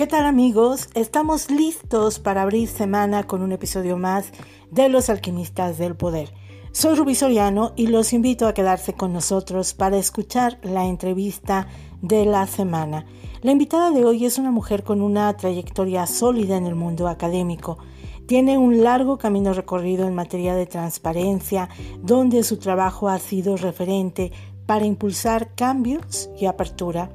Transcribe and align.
¿Qué 0.00 0.06
tal 0.06 0.24
amigos? 0.24 0.88
Estamos 0.94 1.50
listos 1.50 2.20
para 2.20 2.40
abrir 2.40 2.68
semana 2.68 3.24
con 3.24 3.42
un 3.42 3.52
episodio 3.52 3.98
más 3.98 4.32
de 4.70 4.88
Los 4.88 5.10
Alquimistas 5.10 5.76
del 5.76 5.94
Poder. 5.94 6.32
Soy 6.72 6.94
Rubí 6.94 7.14
Soriano 7.14 7.74
y 7.76 7.88
los 7.88 8.14
invito 8.14 8.46
a 8.46 8.54
quedarse 8.54 8.94
con 8.94 9.12
nosotros 9.12 9.74
para 9.74 9.98
escuchar 9.98 10.58
la 10.62 10.86
entrevista 10.86 11.68
de 12.00 12.24
la 12.24 12.46
semana. 12.46 13.04
La 13.42 13.52
invitada 13.52 13.90
de 13.90 14.06
hoy 14.06 14.24
es 14.24 14.38
una 14.38 14.50
mujer 14.50 14.84
con 14.84 15.02
una 15.02 15.36
trayectoria 15.36 16.06
sólida 16.06 16.56
en 16.56 16.64
el 16.64 16.76
mundo 16.76 17.06
académico. 17.06 17.76
Tiene 18.24 18.56
un 18.56 18.82
largo 18.82 19.18
camino 19.18 19.52
recorrido 19.52 20.08
en 20.08 20.14
materia 20.14 20.54
de 20.54 20.64
transparencia, 20.64 21.68
donde 22.00 22.42
su 22.42 22.56
trabajo 22.56 23.10
ha 23.10 23.18
sido 23.18 23.58
referente 23.58 24.32
para 24.64 24.86
impulsar 24.86 25.54
cambios 25.54 26.30
y 26.40 26.46
apertura. 26.46 27.10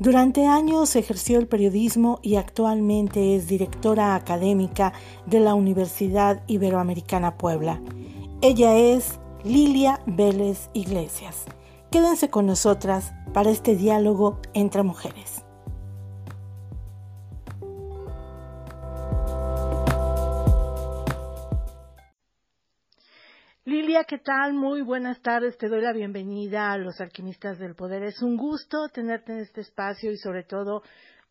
Durante 0.00 0.46
años 0.46 0.94
ejerció 0.94 1.40
el 1.40 1.48
periodismo 1.48 2.20
y 2.22 2.36
actualmente 2.36 3.34
es 3.34 3.48
directora 3.48 4.14
académica 4.14 4.92
de 5.26 5.40
la 5.40 5.54
Universidad 5.54 6.42
Iberoamericana 6.46 7.36
Puebla. 7.36 7.82
Ella 8.40 8.76
es 8.76 9.18
Lilia 9.42 10.00
Vélez 10.06 10.70
Iglesias. 10.72 11.46
Quédense 11.90 12.30
con 12.30 12.46
nosotras 12.46 13.12
para 13.34 13.50
este 13.50 13.74
diálogo 13.74 14.38
entre 14.54 14.84
mujeres. 14.84 15.47
Lilia, 23.98 24.06
¿qué 24.06 24.18
tal? 24.18 24.54
Muy 24.54 24.82
buenas 24.82 25.20
tardes. 25.22 25.58
Te 25.58 25.66
doy 25.66 25.82
la 25.82 25.92
bienvenida 25.92 26.70
a 26.70 26.78
los 26.78 27.00
alquimistas 27.00 27.58
del 27.58 27.74
poder. 27.74 28.04
Es 28.04 28.22
un 28.22 28.36
gusto 28.36 28.88
tenerte 28.90 29.32
en 29.32 29.40
este 29.40 29.60
espacio 29.60 30.12
y 30.12 30.16
sobre 30.18 30.44
todo 30.44 30.82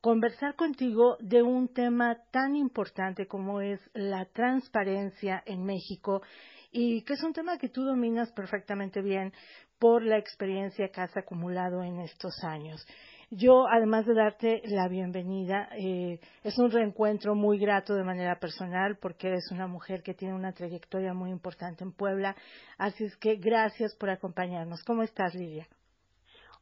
conversar 0.02 0.56
contigo 0.56 1.16
de 1.22 1.42
un 1.42 1.74
tema 1.74 2.18
tan 2.30 2.58
importante 2.58 3.26
como 3.26 3.62
es 3.62 3.80
la 3.94 4.26
transparencia 4.26 5.42
en 5.46 5.64
México 5.64 6.22
y 6.70 7.04
que 7.04 7.14
es 7.14 7.24
un 7.24 7.32
tema 7.32 7.58
que 7.58 7.70
tú 7.70 7.86
dominas 7.86 8.34
perfectamente 8.34 9.02
bien 9.02 9.32
por 9.80 10.04
la 10.04 10.18
experiencia 10.18 10.90
que 10.90 11.00
has 11.00 11.16
acumulado 11.16 11.82
en 11.84 12.02
estos 12.02 12.34
años. 12.44 12.86
Yo, 13.30 13.68
además 13.68 14.06
de 14.06 14.14
darte 14.14 14.62
la 14.68 14.88
bienvenida, 14.88 15.68
eh, 15.78 16.22
es 16.46 16.58
un 16.58 16.72
reencuentro 16.72 17.36
muy 17.36 17.60
grato 17.60 17.94
de 17.94 18.06
manera 18.06 18.40
personal 18.40 18.98
porque 19.02 19.28
eres 19.28 19.52
una 19.52 19.68
mujer 19.68 20.02
que 20.02 20.14
tiene 20.14 20.34
una 20.34 20.54
trayectoria 20.54 21.14
muy 21.14 21.32
importante 21.32 21.84
en 21.84 21.92
Puebla. 21.92 22.38
Así 22.78 23.04
es 23.04 23.18
que 23.18 23.36
gracias 23.36 23.96
por 23.96 24.10
acompañarnos. 24.10 24.82
¿Cómo 24.86 25.04
estás, 25.04 25.36
Lidia? 25.36 25.68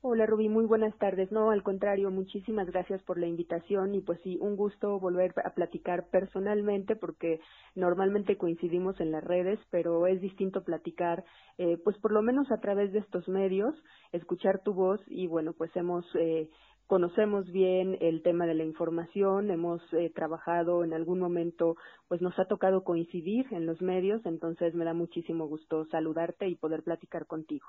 Hola 0.07 0.27
Rubí, 0.27 0.49
muy 0.49 0.65
buenas 0.67 0.95
tardes. 0.99 1.31
No, 1.31 1.49
al 1.49 1.63
contrario, 1.63 2.11
muchísimas 2.11 2.67
gracias 2.67 3.01
por 3.01 3.17
la 3.17 3.25
invitación 3.25 3.95
y 3.95 4.01
pues 4.01 4.19
sí, 4.21 4.37
un 4.39 4.55
gusto 4.55 4.99
volver 4.99 5.33
a 5.43 5.55
platicar 5.55 6.11
personalmente 6.11 6.95
porque 6.95 7.39
normalmente 7.73 8.37
coincidimos 8.37 8.99
en 9.01 9.11
las 9.11 9.23
redes, 9.23 9.57
pero 9.71 10.05
es 10.05 10.21
distinto 10.21 10.63
platicar, 10.63 11.25
eh, 11.57 11.79
pues 11.83 11.97
por 11.97 12.11
lo 12.11 12.21
menos 12.21 12.51
a 12.51 12.59
través 12.61 12.93
de 12.93 12.99
estos 12.99 13.27
medios, 13.27 13.73
escuchar 14.11 14.61
tu 14.63 14.75
voz 14.75 15.01
y 15.07 15.25
bueno, 15.25 15.53
pues 15.53 15.75
hemos 15.75 16.05
eh, 16.19 16.51
conocemos 16.85 17.51
bien 17.51 17.97
el 17.99 18.21
tema 18.21 18.45
de 18.45 18.53
la 18.53 18.63
información, 18.63 19.49
hemos 19.49 19.81
eh, 19.93 20.11
trabajado 20.13 20.83
en 20.83 20.93
algún 20.93 21.19
momento, 21.19 21.77
pues 22.07 22.21
nos 22.21 22.37
ha 22.37 22.45
tocado 22.45 22.83
coincidir 22.83 23.47
en 23.51 23.65
los 23.65 23.81
medios, 23.81 24.23
entonces 24.27 24.75
me 24.75 24.85
da 24.85 24.93
muchísimo 24.93 25.47
gusto 25.47 25.85
saludarte 25.85 26.47
y 26.47 26.55
poder 26.55 26.83
platicar 26.83 27.25
contigo. 27.25 27.65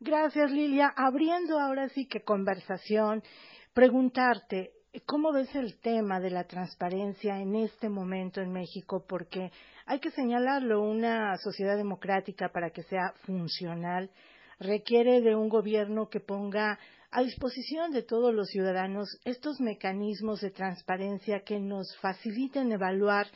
Gracias, 0.00 0.52
Lilia. 0.52 0.92
Abriendo 0.96 1.58
ahora 1.58 1.88
sí 1.88 2.06
que 2.06 2.22
conversación, 2.22 3.20
preguntarte, 3.74 4.70
¿cómo 5.06 5.32
ves 5.32 5.52
el 5.56 5.80
tema 5.80 6.20
de 6.20 6.30
la 6.30 6.44
transparencia 6.44 7.40
en 7.40 7.56
este 7.56 7.88
momento 7.88 8.40
en 8.40 8.52
México? 8.52 9.04
Porque 9.08 9.50
hay 9.86 9.98
que 9.98 10.12
señalarlo, 10.12 10.82
una 10.82 11.36
sociedad 11.38 11.76
democrática 11.76 12.50
para 12.50 12.70
que 12.70 12.84
sea 12.84 13.12
funcional 13.26 14.08
requiere 14.60 15.20
de 15.20 15.34
un 15.34 15.48
gobierno 15.48 16.08
que 16.08 16.20
ponga 16.20 16.78
a 17.10 17.22
disposición 17.22 17.90
de 17.90 18.04
todos 18.04 18.32
los 18.32 18.50
ciudadanos 18.50 19.08
estos 19.24 19.60
mecanismos 19.60 20.40
de 20.40 20.52
transparencia 20.52 21.40
que 21.40 21.58
nos 21.58 21.96
faciliten 21.96 22.70
evaluar 22.70 23.26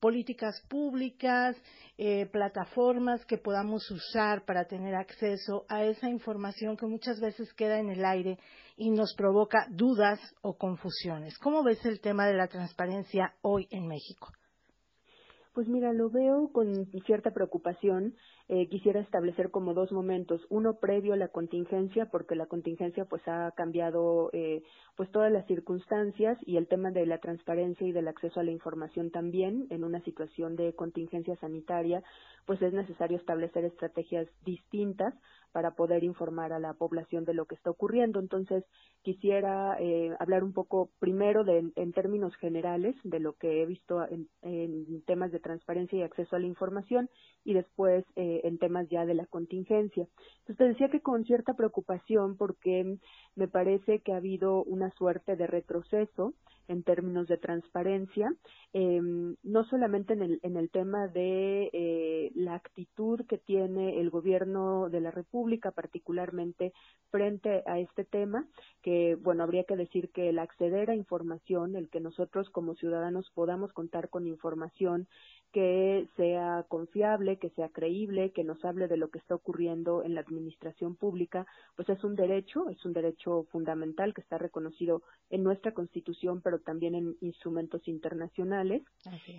políticas 0.00 0.60
públicas, 0.68 1.56
eh, 1.98 2.26
plataformas 2.26 3.24
que 3.26 3.38
podamos 3.38 3.88
usar 3.90 4.44
para 4.44 4.64
tener 4.64 4.94
acceso 4.94 5.66
a 5.68 5.84
esa 5.84 6.08
información 6.08 6.76
que 6.76 6.86
muchas 6.86 7.20
veces 7.20 7.52
queda 7.52 7.78
en 7.78 7.90
el 7.90 8.04
aire 8.04 8.38
y 8.76 8.90
nos 8.90 9.14
provoca 9.14 9.66
dudas 9.70 10.18
o 10.40 10.56
confusiones. 10.56 11.38
¿Cómo 11.38 11.62
ves 11.62 11.84
el 11.84 12.00
tema 12.00 12.26
de 12.26 12.34
la 12.34 12.48
transparencia 12.48 13.34
hoy 13.42 13.68
en 13.70 13.86
México? 13.86 14.32
Pues 15.60 15.68
mira, 15.68 15.92
lo 15.92 16.08
veo 16.08 16.50
con 16.54 16.86
cierta 17.04 17.32
preocupación. 17.32 18.14
Eh, 18.48 18.66
quisiera 18.70 18.98
establecer 18.98 19.50
como 19.50 19.74
dos 19.74 19.92
momentos. 19.92 20.40
Uno 20.48 20.78
previo 20.80 21.12
a 21.12 21.18
la 21.18 21.28
contingencia, 21.28 22.06
porque 22.06 22.34
la 22.34 22.46
contingencia 22.46 23.04
pues 23.04 23.20
ha 23.28 23.52
cambiado 23.54 24.30
eh, 24.32 24.62
pues 24.96 25.10
todas 25.10 25.30
las 25.30 25.46
circunstancias 25.46 26.38
y 26.46 26.56
el 26.56 26.66
tema 26.66 26.92
de 26.92 27.04
la 27.04 27.18
transparencia 27.18 27.86
y 27.86 27.92
del 27.92 28.08
acceso 28.08 28.40
a 28.40 28.42
la 28.42 28.52
información 28.52 29.10
también 29.10 29.66
en 29.68 29.84
una 29.84 30.00
situación 30.00 30.56
de 30.56 30.74
contingencia 30.74 31.36
sanitaria, 31.36 32.02
pues 32.46 32.62
es 32.62 32.72
necesario 32.72 33.18
establecer 33.18 33.66
estrategias 33.66 34.28
distintas 34.46 35.12
para 35.52 35.72
poder 35.72 36.04
informar 36.04 36.52
a 36.52 36.58
la 36.58 36.74
población 36.74 37.24
de 37.24 37.34
lo 37.34 37.46
que 37.46 37.54
está 37.54 37.70
ocurriendo. 37.70 38.20
Entonces, 38.20 38.64
quisiera 39.02 39.76
eh, 39.80 40.14
hablar 40.18 40.44
un 40.44 40.52
poco 40.52 40.90
primero 40.98 41.44
de, 41.44 41.70
en 41.74 41.92
términos 41.92 42.34
generales 42.36 42.96
de 43.04 43.20
lo 43.20 43.34
que 43.34 43.62
he 43.62 43.66
visto 43.66 44.06
en, 44.08 44.28
temas 45.06 45.32
de 45.32 45.40
transparencia 45.40 45.98
y 45.98 46.02
acceso 46.02 46.36
a 46.36 46.38
la 46.38 46.46
información 46.46 47.08
y 47.44 47.54
después 47.54 48.04
eh, 48.16 48.42
en 48.44 48.58
temas 48.58 48.88
ya 48.88 49.06
de 49.06 49.14
la 49.14 49.26
contingencia. 49.26 50.06
Entonces, 50.40 50.56
te 50.56 50.64
decía 50.64 50.88
que 50.88 51.00
con 51.00 51.24
cierta 51.24 51.54
preocupación 51.54 52.36
porque 52.36 52.98
me 53.34 53.48
parece 53.48 54.00
que 54.00 54.12
ha 54.12 54.16
habido 54.16 54.62
una 54.64 54.90
suerte 54.92 55.36
de 55.36 55.46
retroceso 55.46 56.34
en 56.70 56.84
términos 56.84 57.26
de 57.26 57.36
transparencia, 57.36 58.32
eh, 58.72 59.00
no 59.42 59.64
solamente 59.64 60.12
en 60.12 60.22
el, 60.22 60.40
en 60.42 60.56
el 60.56 60.70
tema 60.70 61.08
de 61.08 61.68
eh, 61.72 62.30
la 62.36 62.54
actitud 62.54 63.26
que 63.26 63.38
tiene 63.38 64.00
el 64.00 64.08
gobierno 64.08 64.88
de 64.88 65.00
la 65.00 65.10
República, 65.10 65.39
particularmente 65.70 66.72
frente 67.10 67.62
a 67.66 67.78
este 67.78 68.04
tema, 68.04 68.46
que, 68.82 69.16
bueno, 69.16 69.42
habría 69.42 69.64
que 69.64 69.76
decir 69.76 70.10
que 70.10 70.28
el 70.28 70.38
acceder 70.38 70.90
a 70.90 70.94
información, 70.94 71.76
el 71.76 71.88
que 71.88 72.00
nosotros 72.00 72.50
como 72.50 72.74
ciudadanos 72.74 73.30
podamos 73.34 73.72
contar 73.72 74.08
con 74.08 74.26
información 74.26 75.08
que 75.52 76.06
sea 76.16 76.64
confiable, 76.68 77.38
que 77.38 77.50
sea 77.50 77.68
creíble, 77.70 78.30
que 78.30 78.44
nos 78.44 78.64
hable 78.64 78.86
de 78.86 78.96
lo 78.96 79.10
que 79.10 79.18
está 79.18 79.34
ocurriendo 79.34 80.04
en 80.04 80.14
la 80.14 80.20
administración 80.20 80.94
pública, 80.94 81.46
pues 81.74 81.88
es 81.88 82.04
un 82.04 82.14
derecho, 82.14 82.68
es 82.68 82.84
un 82.84 82.92
derecho 82.92 83.44
fundamental 83.50 84.14
que 84.14 84.20
está 84.20 84.38
reconocido 84.38 85.02
en 85.28 85.42
nuestra 85.42 85.72
Constitución, 85.72 86.40
pero 86.40 86.60
también 86.60 86.94
en 86.94 87.16
instrumentos 87.20 87.86
internacionales 87.88 88.82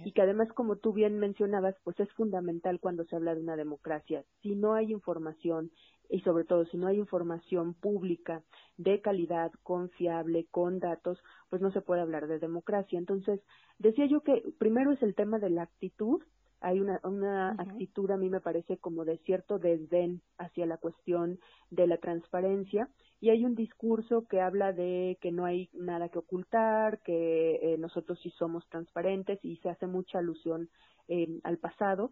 y 0.03 0.11
que 0.11 0.22
además, 0.22 0.50
como 0.53 0.75
tú 0.75 0.91
bien 0.91 1.17
mencionabas, 1.17 1.75
pues 1.84 2.00
es 2.00 2.11
fundamental 2.13 2.79
cuando 2.79 3.06
se 3.06 3.16
habla 3.16 3.34
de 3.34 3.41
una 3.41 3.56
democracia. 3.56 4.25
Si 4.41 4.56
no 4.56 4.73
hay 4.73 4.91
información 4.91 5.72
y 6.11 6.19
sobre 6.22 6.44
todo 6.44 6.66
si 6.66 6.77
no 6.77 6.88
hay 6.88 6.97
información 6.97 7.73
pública 7.73 8.44
de 8.77 9.01
calidad, 9.01 9.51
confiable, 9.63 10.45
con 10.51 10.79
datos, 10.79 11.17
pues 11.49 11.61
no 11.61 11.72
se 11.72 11.81
puede 11.81 12.01
hablar 12.01 12.27
de 12.27 12.38
democracia. 12.38 12.99
Entonces, 12.99 13.39
decía 13.79 14.05
yo 14.07 14.22
que 14.22 14.44
primero 14.59 14.91
es 14.91 15.01
el 15.01 15.16
tema 15.16 15.39
de 15.39 15.49
la 15.49 15.63
actitud, 15.63 16.22
hay 16.59 16.79
una, 16.79 16.99
una 17.03 17.51
actitud 17.53 18.11
a 18.11 18.17
mí 18.17 18.29
me 18.29 18.39
parece 18.39 18.77
como 18.77 19.03
de 19.03 19.17
cierto 19.19 19.57
desdén 19.57 20.22
hacia 20.38 20.67
la 20.67 20.77
cuestión 20.77 21.39
de 21.72 21.88
la 21.88 21.97
transparencia. 21.97 22.87
Y 23.19 23.29
hay 23.29 23.46
un 23.46 23.55
discurso 23.55 24.28
que 24.28 24.41
habla 24.41 24.73
de 24.73 25.17
que 25.22 25.31
no 25.31 25.46
hay 25.46 25.69
nada 25.73 26.09
que 26.09 26.19
ocultar, 26.19 27.02
que 27.02 27.55
eh, 27.55 27.78
nosotros 27.79 28.19
sí 28.22 28.29
somos 28.31 28.67
transparentes 28.69 29.40
y 29.43 29.57
se 29.57 29.69
hace 29.69 29.87
mucha 29.87 30.19
alusión 30.19 30.69
eh, 31.07 31.40
al 31.43 31.57
pasado 31.57 32.11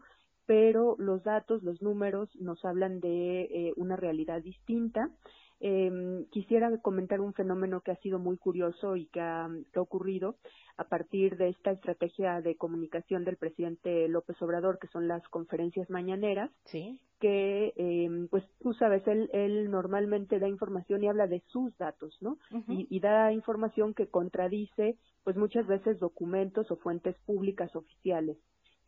pero 0.49 0.95
los 0.97 1.23
datos, 1.23 1.61
los 1.61 1.79
números 1.79 2.27
nos 2.37 2.65
hablan 2.65 2.99
de 3.01 3.41
eh, 3.41 3.73
una 3.75 3.95
realidad 3.95 4.41
distinta. 4.41 5.11
Eh, 5.59 6.25
quisiera 6.31 6.75
comentar 6.79 7.21
un 7.21 7.35
fenómeno 7.35 7.81
que 7.81 7.91
ha 7.91 7.97
sido 7.97 8.17
muy 8.17 8.35
curioso 8.35 8.95
y 8.95 9.05
que 9.09 9.21
ha, 9.21 9.47
ocurrido 9.75 10.37
a 10.75 10.85
partir 10.85 11.37
de 11.37 11.49
esta 11.49 11.69
estrategia 11.69 12.41
de 12.41 12.55
comunicación 12.55 13.25
del 13.25 13.37
presidente 13.37 14.07
López 14.07 14.41
Obrador, 14.41 14.79
que 14.79 14.87
son 14.87 15.07
las 15.07 15.21
conferencias 15.27 15.87
mañaneras, 15.91 16.49
¿Sí? 16.65 16.99
que, 17.19 17.71
eh, 17.75 18.27
pues 18.31 18.43
tú 18.59 18.73
sabes, 18.73 19.05
él, 19.07 19.29
él 19.33 19.69
normalmente 19.69 20.39
da 20.39 20.47
información 20.47 21.03
y 21.03 21.09
habla 21.09 21.27
de 21.27 21.43
sus 21.51 21.77
datos, 21.77 22.17
¿no? 22.21 22.39
y, 22.67 22.87
y 22.89 22.99
da 23.01 23.31
información 23.33 23.93
que 23.93 24.07
contradice, 24.07 24.97
pues 25.23 25.37
muchas 25.37 25.67
veces 25.67 25.99
documentos 25.99 26.71
o 26.71 26.75
fuentes 26.77 27.15
públicas 27.27 27.75
oficiales. 27.75 28.39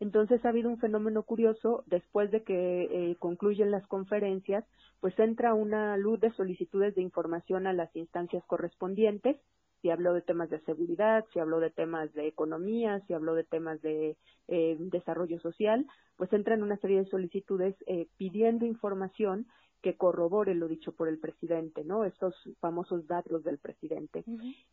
Entonces 0.02 0.44
ha 0.44 0.48
habido 0.48 0.68
un 0.68 0.80
fenómeno 0.80 1.22
curioso, 1.22 1.84
después 1.86 2.32
de 2.32 2.42
que 2.42 2.88
eh, 2.90 3.16
concluyen 3.20 3.70
las 3.70 3.86
conferencias, 3.86 4.64
pues 4.98 5.16
entra 5.16 5.54
una 5.54 5.96
luz 5.96 6.18
de 6.18 6.32
solicitudes 6.32 6.96
de 6.96 7.02
información 7.02 7.68
a 7.68 7.72
las 7.72 7.94
instancias 7.94 8.44
correspondientes. 8.46 9.36
Si 9.80 9.90
habló 9.90 10.12
de 10.12 10.20
temas 10.20 10.50
de 10.50 10.58
seguridad, 10.62 11.24
si 11.32 11.38
habló 11.38 11.60
de 11.60 11.70
temas 11.70 12.12
de 12.14 12.26
economía, 12.26 12.98
si 13.06 13.12
habló 13.12 13.36
de 13.36 13.44
temas 13.44 13.80
de 13.80 14.16
eh, 14.48 14.76
desarrollo 14.80 15.38
social, 15.38 15.86
pues 16.16 16.32
entran 16.32 16.64
una 16.64 16.78
serie 16.78 16.98
de 16.98 17.08
solicitudes 17.08 17.76
eh, 17.86 18.08
pidiendo 18.16 18.66
información 18.66 19.46
que 19.82 19.96
corrobore 19.96 20.54
lo 20.54 20.68
dicho 20.68 20.92
por 20.92 21.08
el 21.08 21.18
presidente, 21.18 21.84
¿no? 21.84 22.04
Estos 22.04 22.34
famosos 22.60 23.06
datos 23.08 23.42
del 23.42 23.58
presidente. 23.58 24.24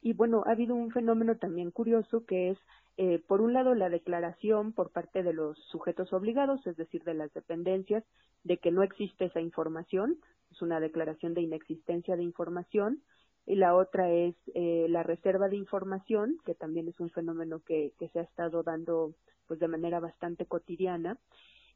Y 0.01 0.13
bueno, 0.13 0.43
ha 0.45 0.51
habido 0.51 0.75
un 0.75 0.91
fenómeno 0.91 1.35
también 1.37 1.71
curioso 1.71 2.25
que 2.25 2.51
es, 2.51 2.57
eh, 2.97 3.19
por 3.27 3.41
un 3.41 3.53
lado, 3.53 3.73
la 3.73 3.89
declaración 3.89 4.71
por 4.71 4.91
parte 4.91 5.23
de 5.23 5.33
los 5.33 5.57
sujetos 5.71 6.13
obligados, 6.13 6.65
es 6.67 6.77
decir, 6.77 7.03
de 7.03 7.15
las 7.15 7.33
dependencias, 7.33 8.03
de 8.43 8.57
que 8.57 8.71
no 8.71 8.83
existe 8.83 9.25
esa 9.25 9.41
información, 9.41 10.17
es 10.51 10.61
una 10.61 10.79
declaración 10.79 11.33
de 11.33 11.41
inexistencia 11.41 12.15
de 12.15 12.23
información, 12.23 13.01
y 13.45 13.55
la 13.55 13.75
otra 13.75 14.11
es 14.11 14.35
eh, 14.53 14.85
la 14.89 15.01
reserva 15.01 15.49
de 15.49 15.55
información, 15.55 16.37
que 16.45 16.53
también 16.53 16.87
es 16.87 16.99
un 16.99 17.09
fenómeno 17.09 17.61
que, 17.65 17.93
que 17.97 18.09
se 18.09 18.19
ha 18.19 18.23
estado 18.23 18.61
dando 18.61 19.15
pues 19.47 19.59
de 19.59 19.67
manera 19.67 19.99
bastante 19.99 20.45
cotidiana, 20.45 21.17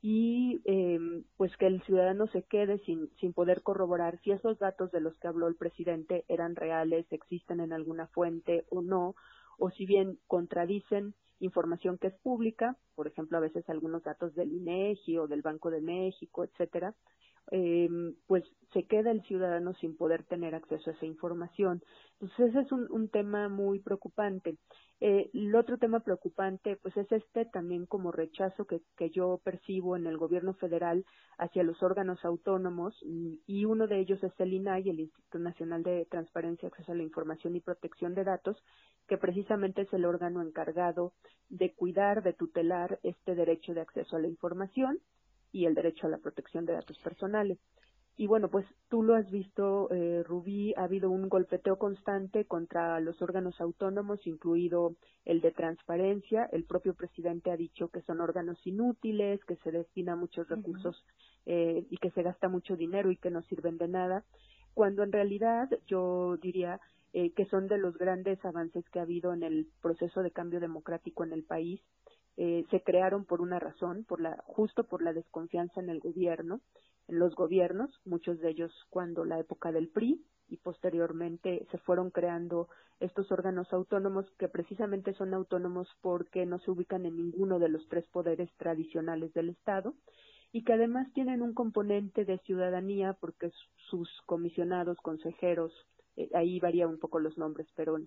y 0.06 0.62
eh, 0.66 1.00
pues 1.38 1.56
que 1.56 1.66
el 1.66 1.82
ciudadano 1.84 2.28
se 2.28 2.44
quede 2.44 2.78
sin, 2.80 3.10
sin 3.22 3.32
poder 3.32 3.64
corroborar 3.64 4.20
si 4.22 4.32
esos 4.32 4.60
datos 4.60 4.92
de 4.92 5.00
los 5.00 5.16
que 5.20 5.30
habló 5.30 5.48
el 5.48 5.56
presidente 5.56 6.26
eran 6.28 6.58
reales, 6.58 7.06
existen 7.10 7.62
en 7.62 7.72
alguna 7.72 8.08
fuente 8.08 8.66
o 8.70 8.82
no, 8.82 9.16
o 9.58 9.70
si 9.72 9.86
bien 9.86 10.20
contradicen 10.28 11.16
información 11.40 11.98
que 11.98 12.08
es 12.08 12.16
pública, 12.16 12.76
por 12.96 13.08
ejemplo, 13.08 13.38
a 13.38 13.42
veces 13.42 13.64
algunos 13.70 14.04
datos 14.04 14.36
del 14.36 14.52
INEGI 14.52 15.20
o 15.20 15.28
del 15.28 15.42
Banco 15.42 15.72
de 15.72 15.80
México, 15.80 16.44
etcétera, 16.44 16.94
eh, 17.51 17.90
pues 18.28 18.44
se 18.74 18.84
queda 18.84 19.12
el 19.12 19.22
ciudadano 19.24 19.74
sin 19.75 19.95
poder 19.95 20.24
tener 20.24 20.56
acceso 20.56 20.90
a 20.90 20.94
esa 20.94 21.06
información. 21.06 21.84
Entonces 22.13 22.50
ese 22.50 22.62
es 22.62 22.72
un, 22.72 22.88
un 22.92 23.10
tema 23.10 23.50
muy 23.50 23.80
preocupante. 23.80 24.57
Eh, 25.00 25.30
el 25.34 25.54
otro 25.56 25.78
tema 25.78 26.00
preocupante, 26.00 26.78
pues 26.78 26.95
es 26.98 27.12
este 27.12 27.45
también 27.45 27.86
como 27.86 28.12
rechazo 28.12 28.66
que, 28.66 28.81
que 28.98 29.10
yo 29.10 29.42
percibo 29.44 29.98
en 29.98 30.07
el 30.07 30.18
gobierno 30.18 30.54
federal 30.54 31.06
hacia 31.38 31.63
los 31.63 31.84
órganos 31.84 32.24
autónomos 32.24 32.98
y 33.04 33.66
uno 33.66 33.88
de 33.88 34.00
ellos 34.00 34.24
es 34.24 34.31
el 34.40 34.54
INAI, 34.54 34.90
el 34.90 35.01
Instituto 35.01 35.40
Nacional 35.40 35.84
de 35.84 36.07
Transparencia, 36.10 36.69
Acceso 36.69 36.94
a 36.94 36.95
la 36.95 37.04
Información 37.04 37.56
y 37.56 37.60
Protección 37.60 38.16
de 38.16 38.24
Datos, 38.24 38.57
que 39.07 39.18
precisamente 39.18 39.81
es 39.81 39.94
el 39.94 40.06
órgano 40.06 40.42
encargado 40.42 41.13
de 41.50 41.74
cuidar, 41.74 42.24
de 42.24 42.34
tutelar 42.34 43.00
este 43.04 43.36
derecho 43.36 43.74
de 43.74 43.81
acceso 43.81 44.16
a 44.16 44.19
la 44.19 44.28
información 44.28 45.00
y 45.54 45.66
el 45.66 45.76
derecho 45.76 46.08
a 46.08 46.10
la 46.10 46.18
protección 46.18 46.66
de 46.66 46.74
datos 46.74 47.00
personales. 47.00 47.58
Y 48.16 48.28
bueno, 48.28 48.48
pues 48.50 48.66
tú 48.90 49.02
lo 49.02 49.16
has 49.16 49.30
visto, 49.32 49.90
eh, 49.92 50.22
Rubí, 50.24 50.74
ha 50.76 50.84
habido 50.84 51.10
un 51.10 51.30
golpeteo 51.30 51.80
constante 51.80 52.46
contra 52.46 53.00
los 53.00 53.20
órganos 53.24 53.60
autónomos, 53.60 54.28
incluido 54.28 54.96
el 55.26 55.42
de 55.42 55.52
transparencia. 55.52 56.48
El 56.52 56.64
propio 56.64 56.94
presidente 56.94 57.50
ha 57.50 57.58
dicho 57.58 57.88
que 57.88 58.02
son 58.02 58.22
órganos 58.22 58.60
inútiles, 58.68 59.44
que 59.46 59.56
se 59.58 59.72
destina 59.72 60.16
muchos 60.16 60.48
recursos 60.48 61.04
eh, 61.48 61.88
y 61.90 61.98
que 61.98 62.12
se 62.12 62.22
gasta 62.22 62.50
mucho 62.50 62.76
dinero 62.76 63.10
y 63.10 63.18
que 63.18 63.32
no 63.32 63.42
sirven 63.44 63.78
de 63.78 63.88
nada, 63.88 64.24
cuando 64.76 65.02
en 65.02 65.12
realidad 65.12 65.70
yo 65.88 66.38
diría 66.38 66.80
eh, 67.14 67.32
que 67.32 67.46
son 67.46 67.68
de 67.68 67.78
los 67.78 67.98
grandes 67.98 68.44
avances 68.46 68.88
que 68.90 69.00
ha 69.00 69.04
habido 69.04 69.34
en 69.34 69.44
el 69.44 69.68
proceso 69.82 70.22
de 70.22 70.32
cambio 70.32 70.60
democrático 70.60 71.24
en 71.24 71.34
el 71.34 71.44
país. 71.44 71.82
Eh, 72.38 72.65
se 72.71 72.81
crearon 72.81 73.25
por 73.25 73.41
una 73.41 73.59
razón, 73.59 74.06
por 74.06 74.19
la, 74.19 74.44
justo 74.45 74.85
por 74.85 75.03
la 75.03 75.13
desconfianza 75.13 75.80
en 75.80 75.89
el 75.89 76.00
gobierno 76.00 76.62
en 77.07 77.19
los 77.19 77.35
gobiernos, 77.35 77.89
muchos 78.06 78.39
de 78.39 78.50
ellos 78.50 78.71
cuando 78.89 79.25
la 79.25 79.39
época 79.39 79.71
del 79.71 79.89
PRI 79.89 80.24
y 80.50 80.57
posteriormente 80.57 81.68
se 81.71 81.77
fueron 81.80 82.12
creando 82.12 82.69
estos 83.00 83.31
órganos 83.31 83.71
autónomos 83.74 84.25
que 84.38 84.47
precisamente 84.47 85.13
son 85.13 85.33
autónomos 85.33 85.88
porque 86.01 86.45
no 86.45 86.59
se 86.59 86.71
ubican 86.71 87.06
en 87.06 87.18
ninguno 87.18 87.59
de 87.59 87.69
los 87.69 87.88
tres 87.89 88.07
poderes 88.07 88.50
tradicionales 88.57 89.33
del 89.33 89.50
Estado 89.50 89.94
y 90.51 90.63
que 90.63 90.74
además 90.74 91.12
tienen 91.13 91.41
un 91.41 91.53
componente 91.53 92.25
de 92.25 92.38
ciudadanía 92.39 93.13
porque 93.19 93.51
sus 93.89 94.09
comisionados, 94.25 94.97
consejeros, 94.97 95.74
eh, 96.15 96.30
ahí 96.33 96.59
varía 96.59 96.88
un 96.88 97.00
poco 97.00 97.19
los 97.19 97.38
nombres, 97.38 97.68
pero 97.75 97.97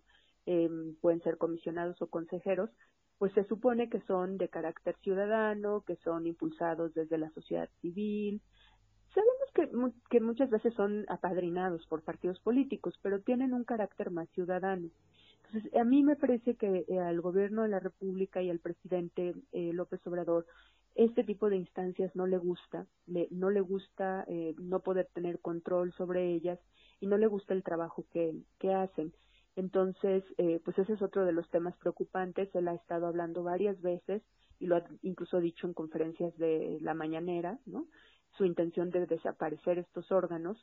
eh, 0.46 0.70
pueden 1.00 1.20
ser 1.22 1.38
comisionados 1.38 2.00
o 2.00 2.06
consejeros, 2.06 2.70
pues 3.18 3.32
se 3.32 3.44
supone 3.44 3.88
que 3.88 4.00
son 4.02 4.38
de 4.38 4.48
carácter 4.48 4.96
ciudadano, 5.02 5.82
que 5.86 5.96
son 5.96 6.26
impulsados 6.26 6.94
desde 6.94 7.18
la 7.18 7.30
sociedad 7.30 7.68
civil, 7.80 8.42
Sabemos 9.16 9.90
que, 10.10 10.20
muchas 10.20 10.50
veces 10.50 10.74
son 10.74 11.06
apadrinados 11.08 11.86
por 11.86 12.02
partidos 12.02 12.38
políticos, 12.40 12.98
pero 13.00 13.22
tienen 13.22 13.54
un 13.54 13.64
carácter 13.64 14.10
más 14.10 14.28
ciudadano. 14.30 14.90
Entonces, 15.46 15.74
a 15.74 15.84
mí 15.84 16.02
me 16.02 16.16
parece 16.16 16.56
que 16.56 16.84
eh, 16.86 16.98
al 16.98 17.22
gobierno 17.22 17.62
de 17.62 17.68
la 17.68 17.80
República 17.80 18.42
y 18.42 18.50
al 18.50 18.58
presidente 18.58 19.34
eh, 19.52 19.72
López 19.72 20.06
Obrador 20.06 20.44
este 20.96 21.24
tipo 21.24 21.48
de 21.48 21.56
instancias 21.56 22.14
no 22.14 22.26
le 22.26 22.38
gusta, 22.38 22.86
le, 23.06 23.28
no 23.30 23.50
le 23.50 23.60
gusta 23.60 24.24
eh, 24.28 24.54
no 24.58 24.80
poder 24.80 25.08
tener 25.12 25.40
control 25.40 25.92
sobre 25.92 26.32
ellas 26.32 26.58
y 27.00 27.06
no 27.06 27.16
le 27.18 27.26
gusta 27.26 27.54
el 27.54 27.62
trabajo 27.62 28.04
que 28.12 28.74
hacen. 28.74 29.12
Entonces, 29.56 30.22
eh, 30.36 30.60
pues 30.64 30.78
ese 30.78 30.92
es 30.92 31.02
otro 31.02 31.24
de 31.24 31.32
los 31.32 31.48
temas 31.50 31.76
preocupantes. 31.78 32.54
Él 32.54 32.68
ha 32.68 32.74
estado 32.74 33.06
hablando 33.06 33.42
varias 33.42 33.80
veces 33.80 34.22
y 34.60 34.66
lo 34.66 34.76
ha 34.76 34.84
incluso 35.02 35.40
dicho 35.40 35.66
en 35.66 35.74
conferencias 35.74 36.36
de 36.36 36.78
la 36.80 36.94
mañanera, 36.94 37.58
¿no? 37.66 37.86
su 38.36 38.44
intención 38.44 38.90
de 38.90 39.06
desaparecer 39.06 39.78
estos 39.78 40.10
órganos, 40.12 40.58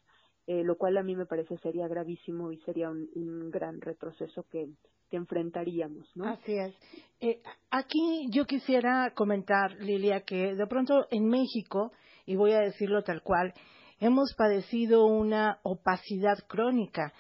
eh, 0.45 0.63
lo 0.63 0.77
cual 0.77 0.97
a 0.97 1.03
mí 1.03 1.15
me 1.15 1.25
parece 1.25 1.57
sería 1.57 1.87
gravísimo 1.87 2.51
y 2.51 2.57
sería 2.59 2.89
un, 2.89 3.49
gran 3.49 3.81
retroceso 3.81 4.45
que, 4.51 4.69
que, 5.09 5.17
enfrentaríamos. 5.17 6.07
¿no? 6.15 6.25
Así 6.25 6.53
es. 6.53 6.75
Eh, 7.19 7.41
aquí 7.71 8.27
yo 8.29 8.45
quisiera 8.45 9.11
comentar, 9.15 9.75
Lilia, 9.79 10.21
que 10.21 10.53
de 10.53 10.67
pronto 10.67 11.07
en 11.09 11.27
México, 11.27 11.91
y 12.25 12.35
voy 12.35 12.51
a 12.51 12.59
decirlo 12.59 13.03
tal 13.03 13.23
cual, 13.23 13.53
hemos 13.99 14.35
padecido 14.35 15.05
una 15.05 15.59
opacidad 15.63 16.37
crónica 16.47 17.13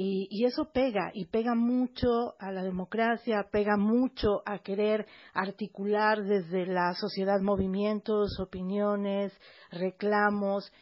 y, 0.00 0.44
eso 0.44 0.70
pega, 0.72 1.10
y 1.12 1.26
pega 1.26 1.56
mucho 1.56 2.36
a 2.38 2.52
la 2.52 2.62
democracia, 2.62 3.48
pega 3.50 3.76
mucho 3.76 4.42
a 4.46 4.60
querer 4.60 5.04
articular 5.34 6.22
desde 6.22 6.66
la 6.66 6.94
sociedad 6.94 7.40
movimientos, 7.40 8.38
opiniones, 8.38 9.32
reclamos, 9.72 10.72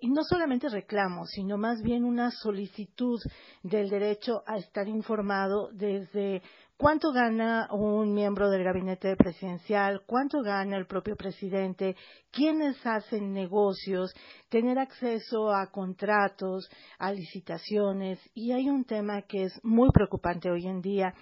y 0.00 0.08
no 0.08 0.22
solamente 0.24 0.70
reclamos, 0.70 1.28
sino 1.32 1.58
más 1.58 1.82
bien 1.82 2.04
una 2.04 2.30
solicitud 2.30 3.20
del 3.62 3.90
derecho 3.90 4.42
a 4.46 4.56
estar 4.56 4.88
informado 4.88 5.68
desde 5.72 6.40
cuánto 6.76 7.12
gana 7.12 7.68
un 7.70 8.12
miembro 8.12 8.50
del 8.50 8.64
gabinete 8.64 9.16
presidencial, 9.16 10.02
cuánto 10.06 10.42
gana 10.42 10.76
el 10.76 10.86
propio 10.86 11.16
presidente, 11.16 11.96
quiénes 12.30 12.76
hacen 12.84 13.32
negocios, 13.32 14.12
tener 14.48 14.78
acceso 14.78 15.52
a 15.52 15.70
contratos, 15.70 16.68
a 16.98 17.12
licitaciones. 17.12 18.18
Y 18.34 18.52
hay 18.52 18.68
un 18.68 18.84
tema 18.84 19.22
que 19.22 19.44
es 19.44 19.60
muy 19.62 19.90
preocupante 19.90 20.50
hoy 20.50 20.66
en 20.66 20.80
día 20.80 21.14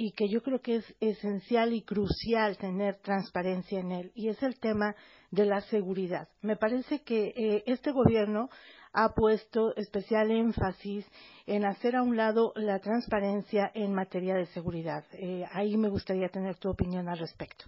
y 0.00 0.12
que 0.12 0.28
yo 0.28 0.42
creo 0.42 0.60
que 0.60 0.76
es 0.76 0.96
esencial 1.00 1.72
y 1.72 1.82
crucial 1.82 2.56
tener 2.56 3.00
transparencia 3.00 3.80
en 3.80 3.90
él, 3.90 4.12
y 4.14 4.28
es 4.28 4.40
el 4.44 4.60
tema 4.60 4.94
de 5.32 5.44
la 5.44 5.60
seguridad. 5.62 6.28
Me 6.40 6.56
parece 6.56 7.02
que 7.02 7.32
eh, 7.34 7.64
este 7.66 7.90
gobierno 7.90 8.48
ha 8.92 9.14
puesto 9.14 9.74
especial 9.76 10.30
énfasis 10.30 11.06
en 11.46 11.64
hacer 11.64 11.96
a 11.96 12.02
un 12.02 12.16
lado 12.16 12.52
la 12.56 12.78
transparencia 12.80 13.70
en 13.74 13.94
materia 13.94 14.34
de 14.34 14.46
seguridad. 14.46 15.04
Eh, 15.12 15.44
ahí 15.52 15.76
me 15.76 15.88
gustaría 15.88 16.28
tener 16.28 16.56
tu 16.56 16.70
opinión 16.70 17.08
al 17.08 17.18
respecto. 17.18 17.64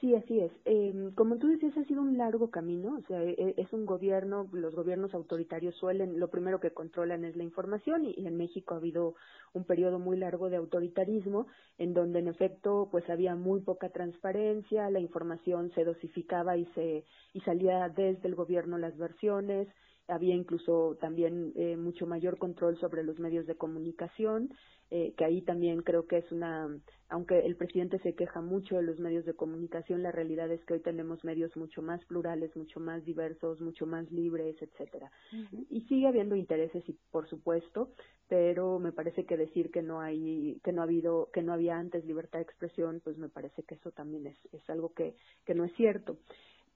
Sí, 0.00 0.14
así 0.14 0.40
es. 0.40 0.52
Eh, 0.66 1.10
como 1.14 1.38
tú 1.38 1.48
decías, 1.48 1.74
ha 1.78 1.84
sido 1.84 2.02
un 2.02 2.18
largo 2.18 2.50
camino. 2.50 2.98
O 2.98 3.02
sea, 3.08 3.22
e, 3.22 3.30
e, 3.30 3.54
es 3.56 3.72
un 3.72 3.86
gobierno, 3.86 4.46
los 4.52 4.74
gobiernos 4.74 5.14
autoritarios 5.14 5.74
suelen, 5.76 6.20
lo 6.20 6.28
primero 6.28 6.60
que 6.60 6.72
controlan 6.72 7.24
es 7.24 7.34
la 7.34 7.44
información 7.44 8.04
y, 8.04 8.14
y, 8.14 8.26
en 8.26 8.36
México 8.36 8.74
ha 8.74 8.76
habido 8.76 9.14
un 9.54 9.64
periodo 9.64 9.98
muy 9.98 10.18
largo 10.18 10.50
de 10.50 10.56
autoritarismo 10.56 11.46
en 11.78 11.94
donde 11.94 12.18
en 12.18 12.28
efecto 12.28 12.88
pues 12.90 13.08
había 13.08 13.34
muy 13.36 13.62
poca 13.62 13.88
transparencia, 13.88 14.90
la 14.90 15.00
información 15.00 15.72
se 15.74 15.84
dosificaba 15.84 16.58
y 16.58 16.66
se 16.74 17.04
y 17.32 17.40
salía 17.40 17.88
desde 17.88 18.28
el 18.28 18.34
gobierno 18.34 18.76
las 18.76 18.98
versiones, 18.98 19.66
había 20.08 20.34
incluso 20.34 20.96
también 21.00 21.52
eh, 21.56 21.76
mucho 21.76 22.06
mayor 22.06 22.38
control 22.38 22.78
sobre 22.78 23.02
los 23.02 23.18
medios 23.18 23.46
de 23.46 23.56
comunicación, 23.56 24.50
eh, 24.90 25.14
que 25.16 25.24
ahí 25.24 25.42
también 25.42 25.82
creo 25.82 26.06
que 26.06 26.18
es 26.18 26.30
una, 26.30 26.68
aunque 27.08 27.40
el 27.40 27.56
presidente 27.56 27.98
se 28.00 28.14
queja 28.14 28.40
mucho 28.40 28.76
de 28.76 28.82
los 28.82 29.00
medios 29.00 29.24
de 29.24 29.34
comunicación, 29.34 30.02
la 30.02 30.12
realidad 30.12 30.50
es 30.52 30.64
que 30.64 30.74
hoy 30.74 30.80
tenemos 30.80 31.24
medios 31.24 31.56
mucho 31.56 31.82
más 31.82 32.04
plurales, 32.04 32.54
mucho 32.56 32.78
más 32.78 33.04
diversos, 33.04 33.60
mucho 33.60 33.84
más 33.84 34.10
libres, 34.12 34.56
etcétera. 34.62 35.10
Y 35.70 35.80
sigue 35.82 36.06
habiendo 36.06 36.36
intereses, 36.36 36.88
y 36.88 36.96
por 37.10 37.28
supuesto, 37.28 37.90
pero 38.28 38.78
me 38.78 38.92
parece 38.92 39.24
que 39.24 39.36
decir 39.36 39.72
que 39.72 39.82
no 39.82 40.00
hay, 40.00 40.60
que 40.62 40.72
no 40.72 40.82
ha 40.82 40.84
habido, 40.84 41.30
que 41.32 41.42
no 41.42 41.52
había 41.52 41.78
antes 41.78 42.04
libertad 42.04 42.38
de 42.38 42.44
expresión, 42.44 43.00
pues 43.02 43.18
me 43.18 43.28
parece 43.28 43.64
que 43.64 43.74
eso 43.74 43.90
también 43.90 44.26
es, 44.28 44.36
es 44.52 44.70
algo 44.70 44.92
que, 44.92 45.16
que 45.44 45.54
no 45.54 45.64
es 45.64 45.72
cierto. 45.74 46.18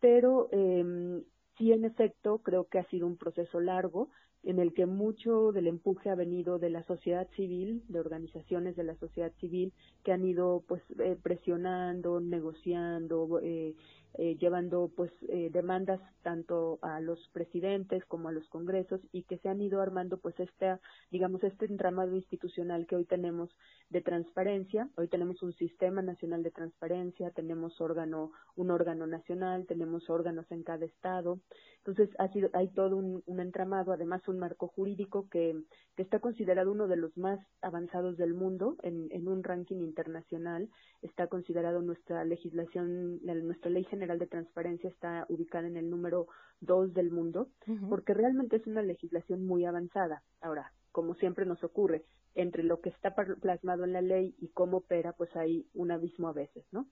Pero 0.00 0.48
eh, 0.50 1.22
sí, 1.60 1.72
en 1.72 1.84
efecto, 1.84 2.38
creo 2.38 2.64
que 2.68 2.78
ha 2.78 2.88
sido 2.88 3.06
un 3.06 3.18
proceso 3.18 3.60
largo 3.60 4.08
en 4.42 4.58
el 4.58 4.72
que 4.72 4.86
mucho 4.86 5.52
del 5.52 5.66
empuje 5.66 6.08
ha 6.08 6.14
venido 6.14 6.58
de 6.58 6.70
la 6.70 6.82
sociedad 6.84 7.28
civil, 7.36 7.84
de 7.88 8.00
organizaciones 8.00 8.74
de 8.74 8.84
la 8.84 8.96
sociedad 8.96 9.30
civil 9.38 9.74
que 10.02 10.12
han 10.12 10.24
ido 10.24 10.64
pues 10.66 10.82
eh, 10.98 11.18
presionando, 11.22 12.20
negociando, 12.20 13.40
eh, 13.42 13.74
eh, 14.14 14.36
llevando 14.40 14.90
pues 14.96 15.12
eh, 15.28 15.50
demandas 15.52 16.00
tanto 16.22 16.80
a 16.82 17.00
los 17.00 17.28
presidentes 17.32 18.04
como 18.06 18.28
a 18.28 18.32
los 18.32 18.46
congresos 18.48 19.00
y 19.12 19.22
que 19.22 19.38
se 19.38 19.48
han 19.48 19.60
ido 19.60 19.80
armando 19.80 20.18
pues 20.18 20.38
este 20.40 20.78
digamos 21.10 21.44
este 21.44 21.66
entramado 21.66 22.16
institucional 22.16 22.86
que 22.86 22.96
hoy 22.96 23.04
tenemos 23.04 23.50
de 23.88 24.00
transparencia. 24.00 24.88
Hoy 24.96 25.08
tenemos 25.08 25.42
un 25.42 25.52
sistema 25.54 26.02
nacional 26.02 26.42
de 26.42 26.50
transparencia 26.50 27.30
tenemos 27.30 27.80
órgano 27.80 28.32
un 28.56 28.72
órgano 28.72 29.06
nacional 29.06 29.66
tenemos 29.66 30.10
órganos 30.10 30.50
en 30.50 30.64
cada 30.64 30.84
estado. 30.84 31.38
Entonces 31.78 32.10
ha 32.18 32.28
sido 32.32 32.50
hay 32.52 32.68
todo 32.68 32.96
un, 32.96 33.22
un 33.26 33.40
entramado 33.40 33.92
además 33.92 34.26
un 34.26 34.40
marco 34.40 34.68
jurídico 34.68 35.28
que, 35.30 35.54
que 35.96 36.02
está 36.02 36.18
considerado 36.18 36.72
uno 36.72 36.88
de 36.88 36.96
los 36.96 37.16
más 37.16 37.38
avanzados 37.62 38.16
del 38.16 38.34
mundo 38.34 38.76
en, 38.82 39.08
en 39.12 39.28
un 39.28 39.44
ranking 39.44 39.78
internacional. 39.78 40.68
Está 41.00 41.28
considerado 41.28 41.80
nuestra 41.80 42.24
legislación 42.24 43.20
nuestra 43.22 43.70
ley 43.70 43.84
general 43.84 43.99
General 44.00 44.18
de 44.18 44.28
Transparencia 44.28 44.88
está 44.88 45.26
ubicada 45.28 45.66
en 45.66 45.76
el 45.76 45.90
número 45.90 46.26
dos 46.62 46.94
del 46.94 47.10
mundo, 47.10 47.48
porque 47.90 48.14
realmente 48.14 48.56
es 48.56 48.66
una 48.66 48.80
legislación 48.80 49.44
muy 49.44 49.66
avanzada. 49.66 50.22
Ahora, 50.40 50.72
como 50.90 51.14
siempre 51.16 51.44
nos 51.44 51.62
ocurre, 51.62 52.02
entre 52.34 52.62
lo 52.62 52.80
que 52.80 52.88
está 52.88 53.14
plasmado 53.14 53.84
en 53.84 53.92
la 53.92 54.00
ley 54.00 54.34
y 54.38 54.48
cómo 54.48 54.78
opera, 54.78 55.12
pues 55.12 55.36
hay 55.36 55.66
un 55.74 55.90
abismo 55.90 56.28
a 56.28 56.32
veces, 56.32 56.64
¿no? 56.72 56.86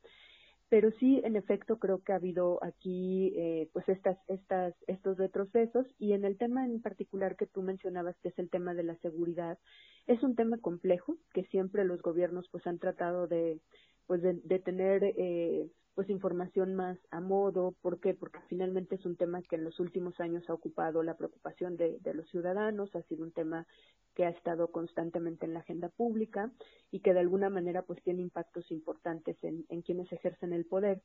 Pero 0.69 0.91
sí, 1.01 1.23
en 1.25 1.37
efecto, 1.37 1.79
creo 1.79 2.03
que 2.03 2.13
ha 2.13 2.17
habido 2.17 2.63
aquí, 2.63 3.33
eh, 3.35 3.71
pues 3.73 3.89
estas, 3.89 4.19
estas, 4.29 4.75
estos 4.87 5.17
retrocesos 5.17 5.87
y 5.99 6.13
en 6.13 6.27
el 6.27 6.37
tema 6.37 6.67
en 6.67 6.83
particular 6.83 7.37
que 7.37 7.47
tú 7.47 7.63
mencionabas, 7.63 8.19
que 8.19 8.29
es 8.29 8.39
el 8.39 8.51
tema 8.51 8.75
de 8.75 8.83
la 8.83 8.97
seguridad, 8.97 9.59
es 10.07 10.23
un 10.23 10.37
tema 10.37 10.59
complejo 10.59 11.17
que 11.33 11.45
siempre 11.45 11.87
los 11.87 12.03
gobiernos 12.03 12.51
pues 12.51 12.67
han 12.67 12.79
tratado 12.79 13.29
de, 13.29 13.63
pues 14.09 14.23
de, 14.23 14.41
de 14.43 14.59
tener 14.59 15.05
eh, 15.05 15.69
pues 15.95 16.09
información 16.11 16.75
más 16.75 16.99
a 17.11 17.21
modo. 17.21 17.75
¿Por 17.83 18.01
qué? 18.01 18.15
Porque 18.15 18.41
finalmente 18.49 18.95
es 18.95 19.05
un 19.05 19.17
tema 19.17 19.43
que 19.43 19.57
en 19.57 19.65
los 19.65 19.79
últimos 19.79 20.19
años 20.19 20.49
ha 20.49 20.55
ocupado 20.55 21.03
la 21.03 21.17
preocupación 21.17 21.77
de, 21.77 21.99
de, 22.01 22.15
los 22.15 22.29
ciudadanos, 22.31 22.97
ha 22.97 23.03
sido 23.03 23.23
un 23.23 23.33
tema 23.33 23.67
que 24.15 24.25
ha 24.25 24.31
estado 24.31 24.73
constantemente 24.73 25.45
en 25.45 25.53
la 25.53 25.61
agenda 25.61 25.91
pública 25.91 26.51
y 26.91 27.01
que 27.01 27.13
de 27.13 27.21
alguna 27.21 27.51
manera 27.51 27.83
pues 27.83 28.03
tiene 28.03 28.23
impactos 28.23 28.71
importantes 28.71 29.37
en, 29.45 29.67
en 29.69 29.83
quienes 29.83 30.11
ejercen 30.11 30.55
el 30.55 30.65
poder. 30.65 31.03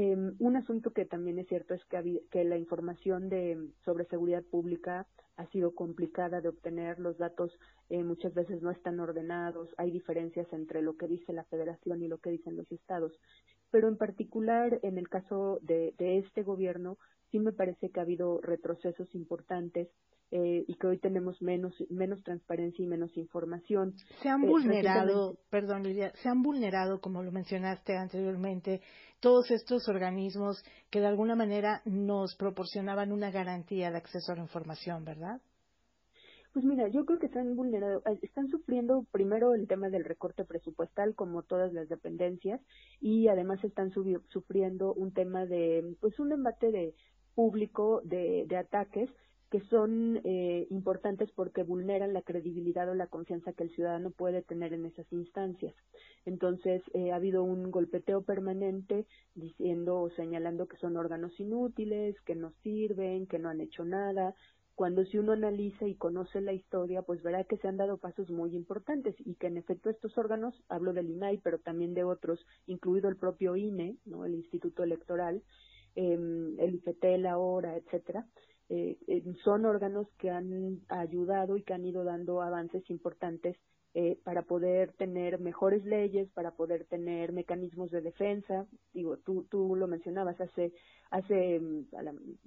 Eh, 0.00 0.14
un 0.38 0.54
asunto 0.54 0.92
que 0.92 1.06
también 1.06 1.40
es 1.40 1.48
cierto 1.48 1.74
es 1.74 1.84
que, 1.86 2.22
que 2.30 2.44
la 2.44 2.56
información 2.56 3.28
de, 3.28 3.58
sobre 3.84 4.04
seguridad 4.04 4.44
pública 4.44 5.08
ha 5.34 5.46
sido 5.46 5.74
complicada 5.74 6.40
de 6.40 6.50
obtener, 6.50 7.00
los 7.00 7.18
datos 7.18 7.50
eh, 7.88 8.04
muchas 8.04 8.32
veces 8.32 8.62
no 8.62 8.70
están 8.70 9.00
ordenados, 9.00 9.74
hay 9.76 9.90
diferencias 9.90 10.46
entre 10.52 10.82
lo 10.82 10.96
que 10.96 11.08
dice 11.08 11.32
la 11.32 11.42
federación 11.46 12.00
y 12.00 12.06
lo 12.06 12.18
que 12.18 12.30
dicen 12.30 12.56
los 12.56 12.70
estados. 12.70 13.12
Pero 13.72 13.88
en 13.88 13.96
particular 13.96 14.78
en 14.84 14.98
el 14.98 15.08
caso 15.08 15.58
de, 15.62 15.92
de 15.98 16.18
este 16.18 16.44
gobierno 16.44 16.96
sí 17.30 17.38
me 17.38 17.52
parece 17.52 17.90
que 17.90 18.00
ha 18.00 18.02
habido 18.02 18.40
retrocesos 18.40 19.14
importantes 19.14 19.88
eh, 20.30 20.64
y 20.66 20.74
que 20.74 20.86
hoy 20.86 20.98
tenemos 20.98 21.40
menos 21.40 21.74
menos 21.88 22.22
transparencia 22.22 22.84
y 22.84 22.86
menos 22.86 23.16
información. 23.16 23.94
Se 24.22 24.28
han 24.28 24.44
eh, 24.44 24.48
vulnerado, 24.48 25.38
perdón 25.48 25.84
Lidia, 25.84 26.12
se 26.16 26.28
han 26.28 26.42
vulnerado, 26.42 27.00
como 27.00 27.22
lo 27.22 27.32
mencionaste 27.32 27.96
anteriormente, 27.96 28.82
todos 29.20 29.50
estos 29.50 29.88
organismos 29.88 30.62
que 30.90 31.00
de 31.00 31.06
alguna 31.06 31.34
manera 31.34 31.80
nos 31.86 32.36
proporcionaban 32.36 33.10
una 33.10 33.30
garantía 33.30 33.90
de 33.90 33.96
acceso 33.96 34.32
a 34.32 34.36
la 34.36 34.42
información, 34.42 35.04
¿verdad? 35.04 35.40
Pues 36.52 36.64
mira, 36.64 36.88
yo 36.88 37.04
creo 37.04 37.18
que 37.18 37.26
están 37.26 37.54
vulnerados, 37.56 38.02
eh, 38.06 38.18
están 38.22 38.48
sufriendo 38.48 39.06
primero 39.12 39.54
el 39.54 39.68
tema 39.68 39.90
del 39.90 40.04
recorte 40.04 40.44
presupuestal 40.44 41.14
como 41.14 41.42
todas 41.42 41.72
las 41.72 41.88
dependencias 41.88 42.60
y 43.00 43.28
además 43.28 43.62
están 43.64 43.92
sufriendo 43.92 44.92
un 44.92 45.12
tema 45.12 45.46
de, 45.46 45.94
pues 46.00 46.18
un 46.18 46.32
embate 46.32 46.70
de 46.70 46.94
público 47.38 48.00
de, 48.02 48.48
ataques 48.56 49.08
que 49.48 49.60
son 49.70 50.20
eh, 50.24 50.66
importantes 50.70 51.30
porque 51.30 51.62
vulneran 51.62 52.12
la 52.12 52.22
credibilidad 52.22 52.90
o 52.90 52.96
la 52.96 53.06
confianza 53.06 53.52
que 53.52 53.62
el 53.62 53.70
ciudadano 53.70 54.10
puede 54.10 54.42
tener 54.42 54.72
en 54.72 54.86
esas 54.86 55.06
instancias. 55.12 55.72
Entonces, 56.26 56.82
eh, 56.94 57.12
ha 57.12 57.14
habido 57.14 57.44
un 57.44 57.70
golpeteo 57.70 58.22
permanente 58.22 59.06
diciendo 59.36 60.00
o 60.00 60.10
señalando 60.10 60.66
que 60.66 60.78
son 60.78 60.96
órganos 60.96 61.38
inútiles, 61.38 62.20
que 62.22 62.34
no 62.34 62.50
sirven, 62.64 63.28
que 63.28 63.38
no 63.38 63.50
han 63.50 63.60
hecho 63.60 63.84
nada, 63.84 64.34
cuando 64.74 65.04
si 65.04 65.18
uno 65.18 65.32
analiza 65.32 65.86
y 65.86 65.94
conoce 65.94 66.40
la 66.40 66.52
historia, 66.52 67.02
pues 67.02 67.22
verá 67.22 67.44
que 67.44 67.56
se 67.58 67.68
han 67.68 67.76
dado 67.76 67.98
pasos 67.98 68.30
muy 68.30 68.56
importantes 68.56 69.14
y 69.24 69.36
que 69.36 69.46
en 69.46 69.58
efecto 69.58 69.90
estos 69.90 70.18
órganos, 70.18 70.54
hablo 70.68 70.92
del 70.92 71.10
INAI, 71.10 71.38
pero 71.38 71.58
también 71.58 71.94
de 71.94 72.02
otros, 72.02 72.44
incluido 72.66 73.08
el 73.08 73.16
propio 73.16 73.54
INE, 73.54 73.96
¿no? 74.06 74.24
el 74.24 74.34
Instituto 74.34 74.82
Electoral, 74.82 75.42
el 75.98 76.74
IFETEL 76.74 77.26
ahora, 77.26 77.76
etcétera, 77.76 78.26
eh, 78.68 78.98
eh, 79.06 79.22
son 79.44 79.64
órganos 79.64 80.06
que 80.18 80.30
han 80.30 80.80
ayudado 80.88 81.56
y 81.56 81.62
que 81.62 81.72
han 81.74 81.84
ido 81.84 82.04
dando 82.04 82.42
avances 82.42 82.88
importantes 82.90 83.56
eh, 84.00 84.16
para 84.22 84.42
poder 84.42 84.92
tener 84.92 85.40
mejores 85.40 85.84
leyes, 85.84 86.30
para 86.30 86.52
poder 86.52 86.84
tener 86.84 87.32
mecanismos 87.32 87.90
de 87.90 88.00
defensa. 88.00 88.64
Digo, 88.94 89.16
tú, 89.16 89.48
tú 89.50 89.74
lo 89.74 89.88
mencionabas 89.88 90.40
hace, 90.40 90.72
hace 91.10 91.58
mm, 91.58 91.86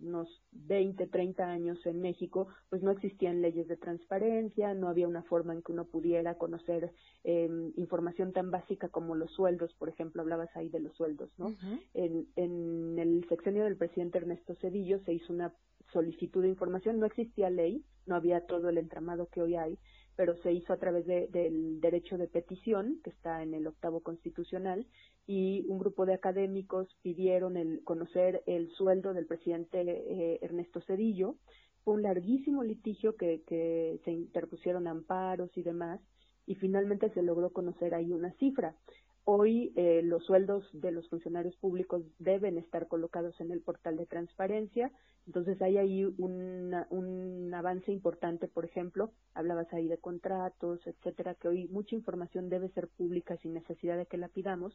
unos 0.02 0.30
20, 0.54 1.08
30 1.08 1.44
años 1.44 1.86
en 1.86 2.00
México, 2.00 2.48
pues 2.70 2.82
no 2.82 2.92
existían 2.92 3.42
leyes 3.42 3.68
de 3.68 3.76
transparencia, 3.76 4.74
no 4.74 4.88
había 4.88 5.10
una 5.10 5.24
forma 5.24 5.52
en 5.52 5.62
que 5.62 5.74
uno 5.74 5.84
pudiera 5.84 6.36
conocer 6.36 6.94
eh, 7.26 7.50
información 7.76 8.32
tan 8.32 8.50
básica 8.50 8.88
como 8.88 9.16
los 9.16 9.30
sueldos, 9.32 9.74
por 9.74 9.90
ejemplo, 9.90 10.22
hablabas 10.22 10.56
ahí 10.56 10.70
de 10.70 10.80
los 10.80 10.96
sueldos, 10.96 11.32
¿no? 11.38 11.54
en, 11.94 12.28
en 12.38 12.98
el 12.98 13.28
sexenio 13.28 13.66
del 13.66 13.76
presidente 13.76 14.20
Ernesto 14.20 14.56
Cedillo 14.62 15.00
se 15.00 15.12
hizo 15.12 15.34
una 15.34 15.54
solicitud 15.92 16.44
de 16.44 16.48
información, 16.48 16.98
no 16.98 17.08
existía 17.08 17.50
ley, 17.50 17.84
no 18.06 18.16
había 18.16 18.46
todo 18.46 18.70
el 18.70 18.78
entramado 18.78 19.28
que 19.28 19.42
hoy 19.42 19.56
hay, 19.56 19.78
pero 20.22 20.38
se 20.44 20.54
hizo 20.54 20.72
a 20.72 20.78
través 20.78 21.08
de, 21.08 21.26
del 21.30 21.82
derecho 21.82 22.16
de 22.16 22.28
petición, 22.28 23.00
que 23.04 23.10
está 23.10 23.42
en 23.42 23.56
el 23.56 23.66
octavo 23.66 24.02
constitucional, 24.02 24.86
y 25.26 25.66
un 25.68 25.80
grupo 25.80 26.06
de 26.06 26.14
académicos 26.14 26.96
pidieron 27.02 27.58
el, 27.58 27.84
conocer 27.84 28.44
el 28.46 28.70
sueldo 28.74 29.16
del 29.16 29.26
presidente 29.26 29.82
eh, 29.82 30.38
Ernesto 30.44 30.80
Cedillo. 30.82 31.38
Fue 31.84 31.96
un 31.96 32.04
larguísimo 32.04 32.64
litigio 32.64 33.16
que, 33.16 33.42
que 33.48 34.00
se 34.06 34.12
interpusieron 34.12 34.88
amparos 34.88 35.50
y 35.58 35.64
demás, 35.64 36.00
y 36.46 36.54
finalmente 36.54 37.10
se 37.16 37.24
logró 37.24 37.50
conocer 37.50 37.96
ahí 37.96 38.14
una 38.14 38.32
cifra. 38.34 38.76
Hoy 39.24 39.72
eh, 39.76 40.02
los 40.04 40.26
sueldos 40.26 40.68
de 40.74 40.92
los 40.92 41.08
funcionarios 41.10 41.56
públicos 41.58 42.02
deben 42.18 42.58
estar 42.58 42.88
colocados 42.88 43.40
en 43.40 43.52
el 43.52 43.62
portal 43.62 43.96
de 43.98 44.08
transparencia, 44.08 44.92
entonces 45.28 45.62
hay 45.62 45.78
ahí 45.78 46.04
un, 46.04 47.54
avance 47.54 47.92
importante, 47.92 48.48
por 48.48 48.66
ejemplo, 48.66 49.12
hablabas 49.36 49.72
ahí 49.74 49.88
de 49.88 50.00
contratos, 50.00 50.80
etcétera, 50.88 51.36
que 51.36 51.48
hoy 51.48 51.68
mucha 51.68 51.96
información 51.96 52.50
debe 52.50 52.70
ser 52.70 52.88
pública 52.88 53.38
sin 53.38 53.54
necesidad 53.54 53.98
de 53.98 54.08
que 54.08 54.18
la 54.18 54.30
pidamos, 54.30 54.74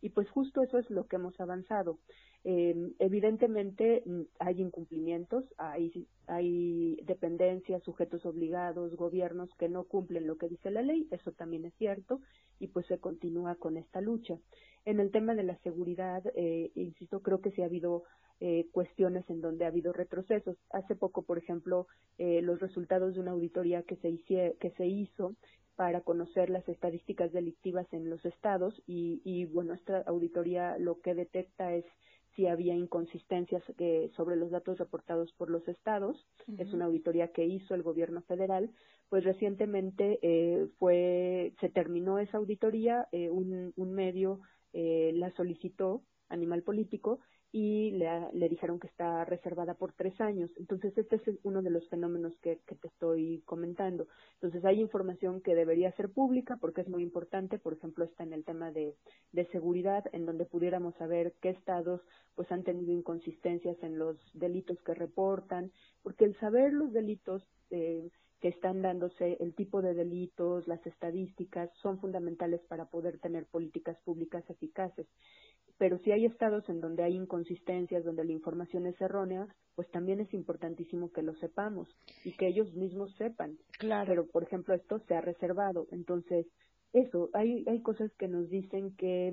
y 0.00 0.10
pues 0.10 0.30
justo 0.30 0.62
eso 0.62 0.78
es 0.78 0.88
lo 0.90 1.08
que 1.08 1.16
hemos 1.16 1.40
avanzado. 1.40 1.98
Eh, 2.44 2.92
evidentemente 3.00 4.04
mm, 4.06 4.20
hay 4.38 4.60
incumplimientos, 4.60 5.44
hay, 5.56 6.06
hay 6.28 6.96
dependencias, 7.02 7.82
sujetos 7.82 8.24
obligados, 8.24 8.94
gobiernos 8.94 9.52
que 9.58 9.68
no 9.68 9.84
cumplen 9.84 10.28
lo 10.28 10.38
que 10.38 10.48
dice 10.48 10.70
la 10.70 10.82
ley, 10.82 11.08
eso 11.10 11.32
también 11.32 11.64
es 11.64 11.74
cierto, 11.74 12.20
y 12.58 12.68
pues 12.68 12.86
se 12.86 12.98
continúa 12.98 13.54
con 13.56 13.76
esta 13.76 14.00
lucha. 14.00 14.38
En 14.84 15.00
el 15.00 15.10
tema 15.10 15.34
de 15.34 15.42
la 15.42 15.56
seguridad, 15.58 16.22
eh, 16.34 16.70
insisto, 16.74 17.20
creo 17.20 17.40
que 17.40 17.50
sí 17.50 17.62
ha 17.62 17.66
habido 17.66 18.04
eh, 18.40 18.66
cuestiones 18.72 19.28
en 19.28 19.40
donde 19.40 19.64
ha 19.64 19.68
habido 19.68 19.92
retrocesos. 19.92 20.56
Hace 20.70 20.94
poco, 20.94 21.22
por 21.22 21.38
ejemplo, 21.38 21.86
eh, 22.18 22.40
los 22.42 22.60
resultados 22.60 23.14
de 23.14 23.20
una 23.20 23.32
auditoría 23.32 23.82
que 23.82 23.96
se, 23.96 24.16
que 24.58 24.70
se 24.76 24.86
hizo 24.86 25.34
para 25.76 26.00
conocer 26.00 26.50
las 26.50 26.68
estadísticas 26.68 27.32
delictivas 27.32 27.86
en 27.92 28.10
los 28.10 28.24
estados 28.24 28.82
y, 28.86 29.20
y 29.24 29.44
bueno, 29.44 29.74
esta 29.74 30.00
auditoría 30.02 30.76
lo 30.78 31.00
que 31.00 31.14
detecta 31.14 31.74
es 31.74 31.84
si 32.38 32.46
había 32.46 32.74
inconsistencias 32.74 33.64
eh, 33.78 34.12
sobre 34.16 34.36
los 34.36 34.52
datos 34.52 34.78
reportados 34.78 35.32
por 35.32 35.50
los 35.50 35.66
estados. 35.66 36.24
Es 36.56 36.72
una 36.72 36.84
auditoría 36.84 37.32
que 37.32 37.44
hizo 37.44 37.74
el 37.74 37.82
gobierno 37.82 38.22
federal. 38.22 38.70
Pues 39.08 39.24
recientemente 39.24 40.18
eh, 40.22 40.68
fue 40.78 41.54
se 41.60 41.70
terminó 41.70 42.18
esa 42.18 42.38
auditoría, 42.38 43.08
eh, 43.12 43.30
un, 43.30 43.72
medio 43.92 44.40
eh, 44.72 45.12
la 45.14 45.30
solicitó, 45.32 46.02
Animal 46.28 46.62
Político, 46.62 47.20
y 47.50 47.92
le, 47.92 48.06
le, 48.34 48.48
dijeron 48.50 48.78
que 48.78 48.88
está 48.88 49.24
reservada 49.24 49.72
por 49.72 49.94
tres 49.94 50.20
años. 50.20 50.50
Entonces, 50.58 50.96
este 50.98 51.16
es 51.16 51.22
uno 51.42 51.62
de 51.62 51.70
los 51.70 51.88
fenómenos 51.88 52.34
que, 52.42 52.60
que, 52.66 52.74
te 52.74 52.88
estoy 52.88 53.42
comentando. 53.46 54.06
Entonces, 54.34 54.62
hay 54.66 54.80
información 54.80 55.40
que 55.40 55.54
debería 55.54 55.90
ser 55.92 56.10
pública 56.10 56.58
porque 56.60 56.82
es 56.82 56.88
muy 56.88 57.02
importante. 57.02 57.58
Por 57.58 57.72
ejemplo, 57.72 58.04
está 58.04 58.24
en 58.24 58.34
el 58.34 58.44
tema 58.44 58.70
de, 58.70 58.94
de 59.32 59.46
seguridad, 59.46 60.04
en 60.12 60.26
donde 60.26 60.44
pudiéramos 60.44 60.94
saber 60.96 61.34
qué 61.40 61.48
estados 61.48 62.02
pues 62.34 62.52
han 62.52 62.64
tenido 62.64 62.92
inconsistencias 62.92 63.82
en 63.82 63.98
los 63.98 64.18
delitos 64.34 64.80
que 64.82 64.92
reportan, 64.92 65.72
porque 66.02 66.26
el 66.26 66.38
saber 66.38 66.74
los 66.74 66.92
delitos 66.92 67.42
eh, 67.70 68.10
que 68.40 68.48
están 68.48 68.82
dándose, 68.82 69.36
el 69.40 69.54
tipo 69.54 69.82
de 69.82 69.94
delitos, 69.94 70.66
las 70.68 70.84
estadísticas, 70.86 71.70
son 71.82 71.98
fundamentales 72.00 72.60
para 72.68 72.86
poder 72.86 73.18
tener 73.18 73.46
políticas 73.46 73.98
públicas 74.04 74.48
eficaces. 74.48 75.06
Pero 75.78 75.98
si 75.98 76.10
hay 76.12 76.24
estados 76.24 76.68
en 76.68 76.80
donde 76.80 77.04
hay 77.04 77.14
inconsistencias, 77.14 78.04
donde 78.04 78.24
la 78.24 78.32
información 78.32 78.86
es 78.86 79.00
errónea, 79.00 79.46
pues 79.74 79.88
también 79.90 80.20
es 80.20 80.32
importantísimo 80.34 81.12
que 81.12 81.22
lo 81.22 81.34
sepamos 81.36 81.88
y 82.24 82.32
que 82.32 82.48
ellos 82.48 82.74
mismos 82.74 83.14
sepan. 83.16 83.56
Claro. 83.78 84.06
Pero, 84.08 84.26
por 84.26 84.42
ejemplo, 84.42 84.74
esto 84.74 84.98
se 85.06 85.14
ha 85.14 85.20
reservado. 85.20 85.86
Entonces, 85.92 86.46
eso, 86.92 87.30
hay, 87.32 87.64
hay 87.68 87.80
cosas 87.82 88.10
que 88.18 88.28
nos 88.28 88.48
dicen 88.48 88.96
que 88.96 89.32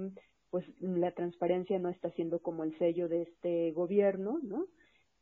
pues 0.51 0.65
la 0.79 1.11
transparencia 1.11 1.79
no 1.79 1.89
está 1.89 2.11
siendo 2.11 2.39
como 2.39 2.63
el 2.63 2.77
sello 2.77 3.09
de 3.09 3.23
este 3.23 3.71
gobierno, 3.71 4.39
¿no? 4.43 4.67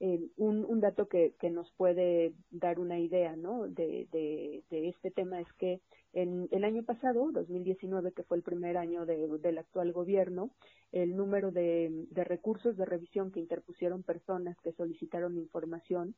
Eh, 0.06 0.20
un, 0.36 0.66
un, 0.66 0.82
dato 0.82 1.08
que, 1.08 1.34
que, 1.40 1.50
nos 1.50 1.72
puede 1.78 2.34
dar 2.52 2.78
una 2.78 3.00
idea 3.00 3.38
¿no? 3.38 3.70
de, 3.70 4.10
de, 4.12 4.62
de, 4.70 4.90
este 4.90 5.12
tema 5.12 5.40
es 5.40 5.48
que 5.54 5.80
en 6.12 6.50
el 6.52 6.66
año 6.66 6.84
pasado, 6.84 7.32
2019, 7.32 8.12
que 8.12 8.24
fue 8.24 8.36
el 8.36 8.44
primer 8.44 8.76
año 8.76 9.06
de, 9.06 9.30
del 9.40 9.58
actual 9.60 9.94
gobierno, 9.94 10.52
el 10.92 11.16
número 11.16 11.52
de, 11.52 12.06
de 12.12 12.24
recursos 12.26 12.76
de 12.76 12.84
revisión 12.84 13.32
que 13.32 13.40
interpusieron 13.40 14.04
personas 14.04 14.58
que 14.60 14.74
solicitaron 14.74 15.38
información 15.38 16.16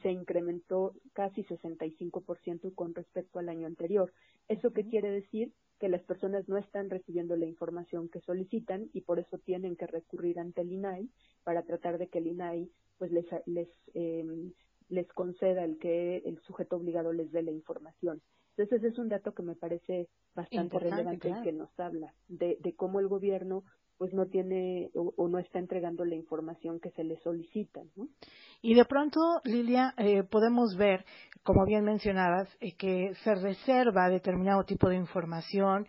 se 0.00 0.10
incrementó 0.10 0.94
casi 1.12 1.44
65% 1.44 2.74
con 2.74 2.94
respecto 2.94 3.40
al 3.40 3.50
año 3.50 3.66
anterior. 3.66 4.10
¿Eso 4.48 4.72
qué 4.72 4.88
quiere 4.88 5.10
decir? 5.10 5.52
Que 5.78 5.88
las 5.88 6.02
personas 6.02 6.48
no 6.48 6.56
están 6.56 6.90
recibiendo 6.90 7.36
la 7.36 7.46
información 7.46 8.08
que 8.08 8.20
solicitan 8.20 8.90
y 8.92 9.02
por 9.02 9.18
eso 9.18 9.38
tienen 9.38 9.76
que 9.76 9.86
recurrir 9.86 10.38
ante 10.38 10.62
el 10.62 10.72
INAI 10.72 11.08
para 11.44 11.62
tratar 11.62 11.98
de 11.98 12.08
que 12.08 12.18
el 12.18 12.26
INAI 12.26 12.70
pues 12.98 13.12
les 13.12 13.26
les 13.46 13.68
eh, 13.94 14.52
les 14.88 15.06
conceda 15.12 15.64
el 15.64 15.78
que 15.78 16.18
el 16.24 16.40
sujeto 16.40 16.76
obligado 16.76 17.12
les 17.12 17.30
dé 17.30 17.42
la 17.42 17.50
información. 17.50 18.22
Entonces 18.50 18.78
ese 18.78 18.88
es 18.88 18.98
un 18.98 19.08
dato 19.08 19.34
que 19.34 19.42
me 19.42 19.54
parece 19.54 20.08
bastante 20.34 20.78
relevante 20.78 21.28
y 21.28 21.42
que 21.42 21.52
nos 21.52 21.78
habla 21.78 22.12
de, 22.26 22.58
de 22.60 22.74
cómo 22.74 22.98
el 22.98 23.06
gobierno 23.06 23.64
pues 23.98 24.14
no 24.14 24.26
tiene 24.26 24.90
o, 24.94 25.28
no 25.28 25.38
está 25.38 25.58
entregando 25.58 26.04
la 26.04 26.14
información 26.14 26.80
que 26.80 26.90
se 26.90 27.04
le 27.04 27.18
solicita. 27.18 27.82
¿no? 27.96 28.08
Y 28.62 28.74
de 28.74 28.84
pronto, 28.84 29.20
Lilia, 29.44 29.92
eh, 29.98 30.22
podemos 30.22 30.76
ver, 30.76 31.04
como 31.42 31.64
bien 31.66 31.84
mencionabas, 31.84 32.48
eh, 32.60 32.76
que 32.76 33.12
se 33.24 33.34
reserva 33.34 34.08
determinado 34.08 34.64
tipo 34.64 34.88
de 34.88 34.96
información 34.96 35.86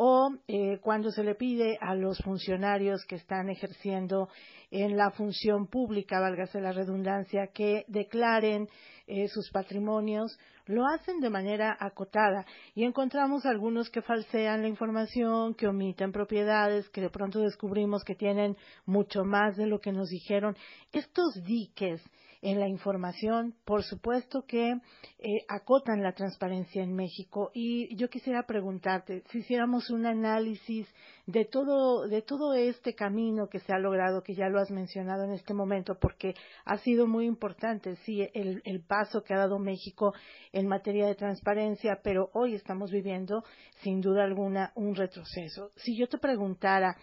o 0.00 0.30
eh, 0.46 0.78
cuando 0.80 1.10
se 1.10 1.24
le 1.24 1.34
pide 1.34 1.76
a 1.80 1.92
los 1.96 2.18
funcionarios 2.18 3.04
que 3.04 3.16
están 3.16 3.50
ejerciendo 3.50 4.28
en 4.70 4.96
la 4.96 5.10
función 5.10 5.66
pública, 5.66 6.20
válgase 6.20 6.60
la 6.60 6.70
redundancia, 6.70 7.48
que 7.52 7.84
declaren 7.88 8.68
eh, 9.08 9.26
sus 9.26 9.50
patrimonios, 9.50 10.38
lo 10.66 10.86
hacen 10.86 11.18
de 11.18 11.30
manera 11.30 11.76
acotada 11.80 12.46
y 12.76 12.84
encontramos 12.84 13.44
algunos 13.44 13.90
que 13.90 14.00
falsean 14.00 14.62
la 14.62 14.68
información, 14.68 15.54
que 15.54 15.66
omiten 15.66 16.12
propiedades, 16.12 16.88
que 16.90 17.00
de 17.00 17.10
pronto 17.10 17.40
descubrimos 17.40 18.04
que 18.04 18.14
tienen 18.14 18.56
mucho 18.86 19.24
más 19.24 19.56
de 19.56 19.66
lo 19.66 19.80
que 19.80 19.90
nos 19.90 20.10
dijeron. 20.10 20.56
Estos 20.92 21.42
diques 21.42 22.00
en 22.40 22.60
la 22.60 22.68
información, 22.68 23.54
por 23.64 23.82
supuesto 23.82 24.44
que 24.46 24.70
eh, 24.70 25.44
acotan 25.48 26.02
la 26.02 26.12
transparencia 26.12 26.82
en 26.82 26.94
México 26.94 27.50
y 27.52 27.94
yo 27.96 28.08
quisiera 28.08 28.44
preguntarte 28.46 29.24
si 29.30 29.38
hiciéramos 29.38 29.90
un 29.90 30.06
análisis 30.06 30.86
de 31.26 31.44
todo 31.44 32.06
de 32.06 32.22
todo 32.22 32.54
este 32.54 32.94
camino 32.94 33.48
que 33.48 33.58
se 33.60 33.72
ha 33.72 33.78
logrado, 33.78 34.22
que 34.22 34.34
ya 34.34 34.48
lo 34.48 34.60
has 34.60 34.70
mencionado 34.70 35.24
en 35.24 35.32
este 35.32 35.52
momento, 35.52 35.98
porque 36.00 36.34
ha 36.64 36.78
sido 36.78 37.06
muy 37.06 37.26
importante, 37.26 37.96
sí, 38.04 38.28
el, 38.34 38.62
el 38.64 38.82
paso 38.82 39.22
que 39.22 39.34
ha 39.34 39.38
dado 39.38 39.58
México 39.58 40.14
en 40.52 40.68
materia 40.68 41.06
de 41.06 41.16
transparencia, 41.16 42.00
pero 42.02 42.30
hoy 42.34 42.54
estamos 42.54 42.90
viviendo, 42.90 43.42
sin 43.82 44.00
duda 44.00 44.24
alguna, 44.24 44.72
un 44.76 44.94
retroceso. 44.94 45.72
Si 45.76 45.98
yo 45.98 46.08
te 46.08 46.18
preguntara 46.18 46.96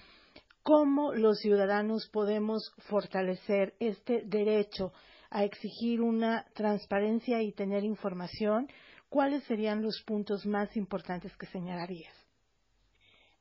cómo 0.63 1.13
los 1.13 1.37
ciudadanos 1.39 2.09
podemos 2.11 2.73
fortalecer 2.89 3.75
este 3.79 4.23
derecho 4.25 4.93
a 5.35 5.43
exigir 5.43 6.01
una 6.01 6.45
transparencia 6.53 7.41
y 7.41 7.51
tener 7.51 7.83
información, 7.83 8.69
¿cuáles 9.09 9.43
serían 9.43 9.81
los 9.81 10.01
puntos 10.07 10.45
más 10.45 10.77
importantes 10.77 11.35
que 11.35 11.45
señalarías? 11.47 12.15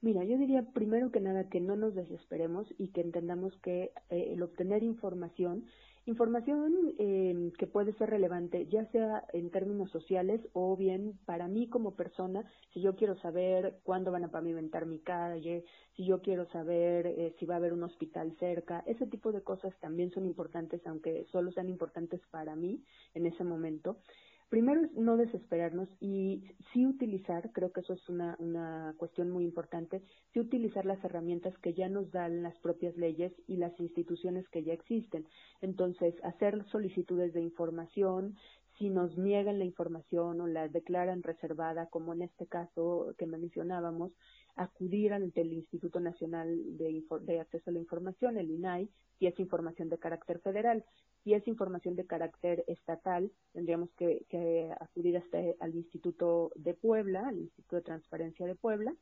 Mira, 0.01 0.25
yo 0.25 0.37
diría 0.37 0.63
primero 0.75 1.13
que 1.13 1.21
nada 1.21 1.49
que 1.49 1.61
no 1.61 1.77
nos 1.77 1.95
desesperemos 1.95 2.67
y 2.79 2.89
que 2.89 3.01
entendamos 3.01 3.57
que 3.63 3.93
eh, 4.11 4.33
el 4.33 4.43
obtener 4.43 4.83
información, 4.83 5.67
información 6.07 6.95
eh, 6.99 7.53
que 7.59 7.67
puede 7.67 7.93
ser 7.95 8.11
relevante, 8.11 8.67
ya 8.67 8.85
sea 8.90 9.25
en 9.33 9.51
términos 9.51 9.90
sociales 9.90 10.40
o 10.53 10.77
bien 10.77 11.19
para 11.25 11.49
mí 11.49 11.69
como 11.69 11.97
persona, 11.97 12.45
si 12.73 12.83
yo 12.83 12.95
quiero 12.95 13.17
saber 13.21 13.81
cuándo 13.85 14.12
van 14.12 14.25
a 14.25 14.31
pavimentar 14.31 14.85
mi 14.87 14.99
calle, 14.99 15.64
si 15.97 16.05
yo 16.05 16.21
quiero 16.21 16.47
saber 16.51 17.07
eh, 17.07 17.35
si 17.38 17.47
va 17.47 17.55
a 17.55 17.57
haber 17.59 17.73
un 17.73 17.85
hospital 17.85 18.37
cerca, 18.38 18.83
ese 18.87 19.07
tipo 19.07 19.33
de 19.33 19.43
cosas 19.43 19.73
también 19.81 20.11
son 20.11 20.27
importantes, 20.27 20.87
aunque 20.87 21.27
solo 21.33 21.53
sean 21.53 21.69
importantes 21.69 22.21
para 22.31 22.55
mí 22.55 22.83
en 23.14 23.27
ese 23.27 23.45
momento. 23.45 23.99
Primero 24.49 24.83
es 24.83 24.93
no 24.93 25.17
desesperarnos 25.17 25.89
y 26.01 26.45
sí 26.73 26.87
utilizar, 26.87 27.51
creo 27.53 27.73
que 27.73 27.81
eso 27.81 27.95
es 27.95 28.09
una, 28.09 28.37
una 28.39 28.95
cuestión 28.99 29.31
muy 29.31 29.45
importante, 29.45 30.03
sí 30.33 30.41
utilizar 30.41 30.85
las 30.85 31.03
herramientas 31.05 31.57
que 31.59 31.75
ya 31.75 31.89
nos 31.89 32.11
dan 32.13 32.43
las 32.43 32.57
propias 32.59 32.97
leyes 32.97 33.33
y 33.49 33.57
las 33.57 33.79
instituciones 33.81 34.49
que 34.51 34.63
ya 34.63 34.73
existen. 34.73 35.27
Entonces, 35.61 36.15
hacer 36.23 36.65
solicitudes 36.71 37.33
de 37.33 37.41
información, 37.41 38.37
si 38.79 38.91
nos 38.91 39.17
niegan 39.17 39.59
la 39.59 39.65
información 39.65 40.41
o 40.41 40.47
la 40.47 40.69
declaran 40.69 41.23
reservada, 41.23 41.87
como 41.87 42.13
en 42.13 42.23
este 42.23 42.47
caso 42.47 43.15
que 43.19 43.27
mencionábamos, 43.27 44.13
acudir 44.57 45.12
ante 45.12 45.40
el 45.40 45.53
Instituto 45.53 46.01
Nacional 46.01 46.77
de, 46.77 47.03
de, 47.23 47.40
Acceso 47.40 47.71
a 47.71 47.73
la 47.73 47.79
Información, 47.79 48.38
el 48.38 48.51
INAI, 48.51 48.88
si 49.19 49.27
es 49.27 49.38
información 49.38 49.88
de 49.88 49.99
carácter 49.99 50.40
federal. 50.40 50.85
Si 51.23 51.33
es 51.33 51.47
información 51.49 51.97
de 51.97 52.07
carácter 52.07 52.64
estatal, 52.67 53.33
tendríamos 53.53 53.90
que, 53.97 54.27
que 54.29 54.71
acudir 54.79 55.17
hasta 55.17 55.38
al 55.61 55.75
Instituto 55.75 56.51
de 56.55 56.75
Puebla, 56.75 57.29
al 57.29 57.38
Instituto 57.38 57.77
de 57.77 57.83
Transparencia 57.83 58.47
de 58.47 58.55
Puebla, 58.55 58.95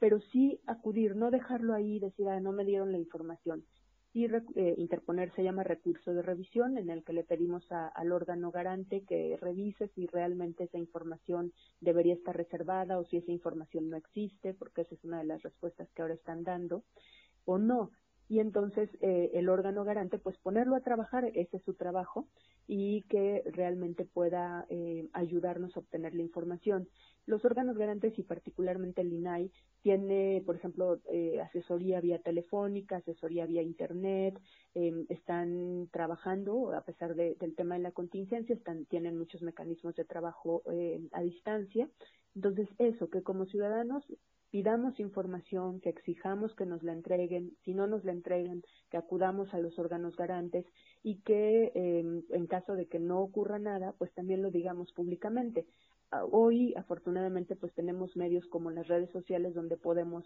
pero 0.00 0.20
sí 0.32 0.60
acudir, 0.66 1.14
no 1.14 1.30
dejarlo 1.30 1.74
ahí 1.74 1.96
y 1.96 2.00
decir, 2.00 2.28
ah, 2.28 2.40
no 2.40 2.50
me 2.50 2.64
dieron 2.64 2.90
la 2.90 2.98
información 2.98 3.64
y 4.14 4.26
eh, 4.26 4.74
interponer 4.76 5.32
se 5.34 5.42
llama 5.42 5.64
recurso 5.64 6.12
de 6.12 6.22
revisión 6.22 6.76
en 6.76 6.90
el 6.90 7.02
que 7.02 7.14
le 7.14 7.24
pedimos 7.24 7.64
al 7.70 8.12
órgano 8.12 8.50
garante 8.50 9.04
que 9.04 9.38
revise 9.40 9.88
si 9.94 10.06
realmente 10.06 10.64
esa 10.64 10.78
información 10.78 11.52
debería 11.80 12.14
estar 12.14 12.36
reservada 12.36 12.98
o 12.98 13.04
si 13.04 13.16
esa 13.16 13.32
información 13.32 13.88
no 13.88 13.96
existe, 13.96 14.52
porque 14.52 14.82
esa 14.82 14.94
es 14.94 15.04
una 15.04 15.18
de 15.18 15.24
las 15.24 15.42
respuestas 15.42 15.88
que 15.94 16.02
ahora 16.02 16.14
están 16.14 16.44
dando, 16.44 16.84
o 17.44 17.58
no 17.58 17.90
y 18.28 18.40
entonces 18.40 18.88
eh, 19.00 19.30
el 19.34 19.48
órgano 19.48 19.84
garante 19.84 20.18
pues 20.18 20.38
ponerlo 20.38 20.76
a 20.76 20.80
trabajar, 20.80 21.24
ese 21.34 21.56
es 21.56 21.62
su 21.64 21.74
trabajo, 21.74 22.26
y 22.66 23.02
que 23.02 23.42
realmente 23.52 24.04
pueda 24.04 24.64
eh, 24.70 25.08
ayudarnos 25.12 25.76
a 25.76 25.80
obtener 25.80 26.14
la 26.14 26.22
información. 26.22 26.88
Los 27.26 27.44
órganos 27.44 27.76
garantes 27.76 28.18
y 28.18 28.22
particularmente 28.22 29.02
el 29.02 29.12
INAI 29.12 29.50
tiene, 29.82 30.42
por 30.46 30.56
ejemplo, 30.56 31.00
eh, 31.10 31.40
asesoría 31.40 32.00
vía 32.00 32.20
telefónica, 32.20 32.96
asesoría 32.96 33.46
vía 33.46 33.62
internet, 33.62 34.40
em, 34.74 35.06
están 35.08 35.88
trabajando 35.92 36.72
a 36.72 36.82
pesar 36.82 37.14
de, 37.14 37.34
del 37.34 37.54
tema 37.54 37.74
de 37.74 37.82
la 37.82 37.92
contingencia, 37.92 38.54
están, 38.54 38.86
tienen 38.86 39.18
muchos 39.18 39.42
mecanismos 39.42 39.94
de 39.96 40.04
trabajo 40.04 40.62
a 41.12 41.20
distancia. 41.20 41.88
Entonces, 42.34 42.68
eso, 42.78 43.10
que 43.10 43.22
como 43.22 43.44
ciudadanos 43.46 44.04
pidamos 44.52 45.00
información, 45.00 45.80
que 45.80 45.88
exijamos 45.88 46.54
que 46.54 46.66
nos 46.66 46.82
la 46.82 46.92
entreguen, 46.92 47.56
si 47.64 47.72
no 47.72 47.86
nos 47.86 48.04
la 48.04 48.12
entregan, 48.12 48.62
que 48.90 48.98
acudamos 48.98 49.52
a 49.54 49.58
los 49.58 49.78
órganos 49.78 50.14
garantes 50.14 50.66
y 51.02 51.22
que 51.22 51.72
em, 51.74 52.22
en 52.28 52.46
caso 52.46 52.74
de 52.74 52.86
que 52.86 52.98
no 52.98 53.20
ocurra 53.20 53.58
nada, 53.58 53.94
pues 53.96 54.12
también 54.12 54.42
lo 54.42 54.50
digamos 54.50 54.92
públicamente. 54.92 55.66
Ah, 56.10 56.26
hoy, 56.30 56.74
afortunadamente, 56.76 57.56
pues 57.56 57.72
tenemos 57.72 58.14
medios 58.14 58.46
como 58.48 58.70
las 58.70 58.88
redes 58.88 59.10
sociales 59.10 59.54
donde 59.54 59.78
podemos 59.78 60.22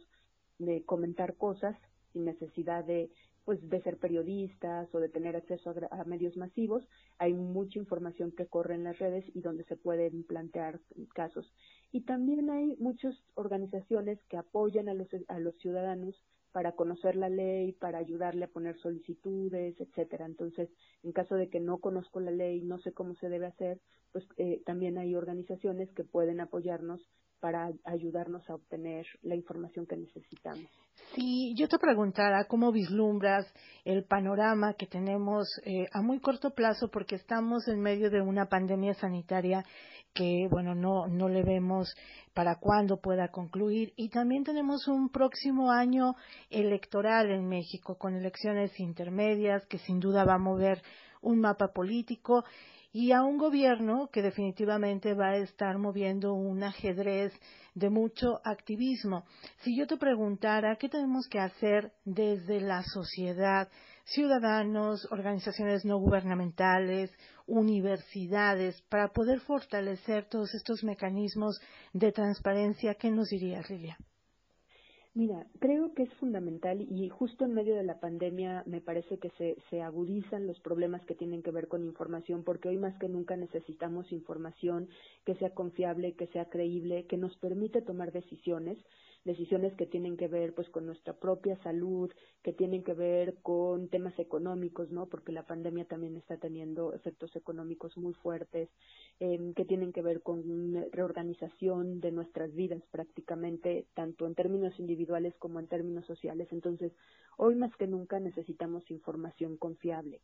eh, 0.59 0.83
comentar 0.85 1.37
cosas 1.37 1.77
sin 2.13 2.25
necesidad 2.25 2.85
de 2.85 3.09
pues 3.47 3.61
de 3.71 3.81
ser 3.83 3.97
periodistas 3.97 4.93
o 4.93 4.99
de 4.99 5.09
tener 5.09 5.37
acceso 5.37 5.73
a, 5.93 6.05
medios 6.05 6.37
masivos, 6.37 6.83
hay 7.17 7.33
mucha 7.33 7.79
información 7.79 8.33
que 8.33 8.49
corre 8.49 8.75
en 8.75 8.83
las 8.83 8.99
redes 8.99 9.25
y 9.35 9.41
donde 9.41 9.63
se 9.65 9.77
pueden 9.77 10.25
plantear 10.25 10.81
casos. 11.15 11.55
Y 11.93 12.01
también 12.01 12.51
hay 12.51 12.77
muchas 12.81 13.15
organizaciones 13.35 14.19
que 14.29 14.37
apoyan 14.37 14.89
a 14.89 14.95
los, 14.95 15.07
a 15.29 15.39
los 15.39 15.57
ciudadanos 15.59 16.17
para 16.51 16.73
conocer 16.73 17.15
la 17.15 17.29
ley, 17.29 17.71
para 17.73 17.99
ayudarle 17.99 18.47
a 18.47 18.49
poner 18.49 18.77
solicitudes, 18.81 19.81
etcétera. 19.81 20.27
Entonces, 20.27 20.69
en 21.05 21.13
caso 21.13 21.37
de 21.37 21.49
que 21.49 21.61
no 21.61 21.79
conozco 21.79 22.19
la 22.19 22.33
ley, 22.33 22.63
no 22.63 22.81
sé 22.81 22.93
cómo 22.93 23.15
se 23.15 23.29
debe 23.29 23.47
hacer, 23.47 23.81
pues 24.11 24.27
eh, 24.39 24.61
también 24.67 24.99
hay 24.99 25.15
organizaciones 25.15 25.89
que 25.93 26.03
pueden 26.03 26.41
apoyarnos 26.41 27.01
para 27.47 27.71
ayudarnos 27.85 28.43
a 28.51 28.57
obtener 28.57 29.07
la 29.23 29.37
información 29.37 29.87
que 29.87 29.97
necesitamos. 29.97 30.67
Si 31.15 31.55
yo 31.55 31.69
te 31.69 31.79
preguntara 31.79 32.47
cómo 32.49 32.73
vislumbras 32.73 33.47
el 33.85 34.03
panorama 34.03 34.75
que 34.75 34.89
tenemos 34.89 35.47
eh, 35.65 35.87
a 35.93 36.03
muy 36.03 36.19
corto 36.19 36.51
plazo, 36.51 36.89
porque 36.91 37.15
estamos 37.15 37.69
en 37.69 37.79
medio 37.79 38.11
de 38.11 38.21
una 38.21 38.47
pandemia 38.47 38.95
sanitaria 38.95 39.65
que, 40.13 40.49
bueno, 40.51 40.75
no, 40.75 41.07
no 41.07 41.29
le 41.29 41.45
vemos 41.45 41.95
para 42.35 42.57
cuándo 42.57 42.97
pueda 42.97 43.29
concluir. 43.29 43.93
Y 43.95 44.09
también 44.09 44.43
tenemos 44.43 44.89
un 44.89 45.11
próximo 45.11 45.71
año 45.71 46.17
electoral 46.51 47.31
en 47.31 47.47
México 47.47 47.97
con 47.97 48.17
elecciones 48.17 48.81
intermedias 48.81 49.65
que 49.67 49.79
sin 49.79 50.01
duda 50.01 50.25
va 50.25 50.35
a 50.35 50.39
mover 50.39 50.83
un 51.23 51.39
mapa 51.39 51.69
político 51.69 52.45
y 52.99 53.13
a 53.13 53.23
un 53.23 53.37
gobierno 53.37 54.09
que 54.11 54.23
definitivamente 54.23 55.13
va 55.13 55.33
a 55.33 55.37
estar 55.37 55.77
moviendo 55.77 56.33
un 56.33 56.63
ajedrez 56.63 57.31
de 57.75 57.91
mucho 57.91 58.41
activismo. 58.43 59.27
Si 59.59 59.77
yo 59.77 59.87
te 59.87 59.99
preguntara 59.99 60.77
qué 60.77 60.89
tenemos 60.89 61.29
que 61.29 61.39
hacer 61.39 61.93
desde 62.07 62.59
la 62.63 62.83
sociedad, 62.83 63.69
ciudadanos, 64.05 65.07
organizaciones 65.11 65.85
no 65.85 65.99
gubernamentales, 65.99 67.11
universidades, 67.47 68.81
para 68.89 69.09
poder 69.09 69.41
fortalecer 69.41 70.27
todos 70.31 70.55
estos 70.55 70.83
mecanismos 70.83 71.61
de 71.93 72.13
transparencia, 72.13 72.95
¿qué 72.95 73.11
nos 73.11 73.29
dirías, 73.29 73.69
Lilia? 73.69 73.99
Mira, 75.17 75.47
creo 75.61 75.95
que 75.95 76.03
es 76.03 76.13
fundamental 76.21 76.87
y 76.91 77.09
justo 77.09 77.47
en 77.47 77.55
medio 77.55 77.75
de 77.75 77.83
la 77.83 78.01
pandemia 78.01 78.63
me 78.67 78.83
parece 78.83 79.19
que 79.19 79.31
se, 79.39 79.57
se 79.71 79.81
agudizan 79.81 80.47
los 80.47 80.61
problemas 80.61 81.03
que 81.07 81.15
tienen 81.15 81.43
que 81.43 81.51
ver 81.51 81.69
con 81.69 81.83
información 81.87 82.45
porque 82.45 82.69
hoy 82.69 82.77
más 82.77 82.95
que 82.99 83.09
nunca 83.09 83.35
necesitamos 83.35 84.13
información 84.13 84.91
que 85.25 85.35
sea 85.37 85.55
confiable, 85.55 86.13
que 86.17 86.27
sea 86.27 86.51
creíble, 86.51 87.07
que 87.07 87.17
nos 87.17 87.35
permite 87.39 87.81
tomar 87.81 88.13
decisiones 88.13 88.77
decisiones 89.27 89.75
que 89.75 89.87
tienen 89.87 90.17
que 90.17 90.29
ver 90.29 90.55
pues 90.55 90.71
con 90.71 90.87
nuestra 90.87 91.13
propia 91.13 91.57
salud, 91.63 92.11
que 92.43 92.53
tienen 92.53 92.85
que 92.85 92.95
ver 92.95 93.35
con 93.43 93.89
temas 93.89 94.17
económicos, 94.19 94.91
¿no? 94.91 95.07
Porque 95.07 95.33
la 95.33 95.45
pandemia 95.45 95.85
también 95.85 96.17
está 96.17 96.39
teniendo 96.39 96.95
efectos 96.95 97.35
económicos 97.35 97.97
muy 97.99 98.15
fuertes, 98.15 98.71
eh, 99.21 99.53
que 99.55 99.65
tienen 99.65 99.93
que 99.93 100.01
ver 100.01 100.23
con 100.23 100.87
reorganización 100.93 102.01
de 102.01 102.13
nuestras 102.13 102.55
vidas 102.55 102.83
prácticamente, 102.93 103.87
tanto 103.95 104.27
en 104.27 104.37
términos 104.37 104.79
individuales 104.79 105.35
como 105.39 105.59
en 105.59 105.67
términos 105.67 106.07
sociales. 106.07 106.49
Entonces, 106.53 106.93
hoy 107.37 107.57
más 107.57 107.75
que 107.77 107.89
nunca 107.89 108.21
necesitamos 108.21 108.89
información 108.91 109.57
confiable 109.57 110.21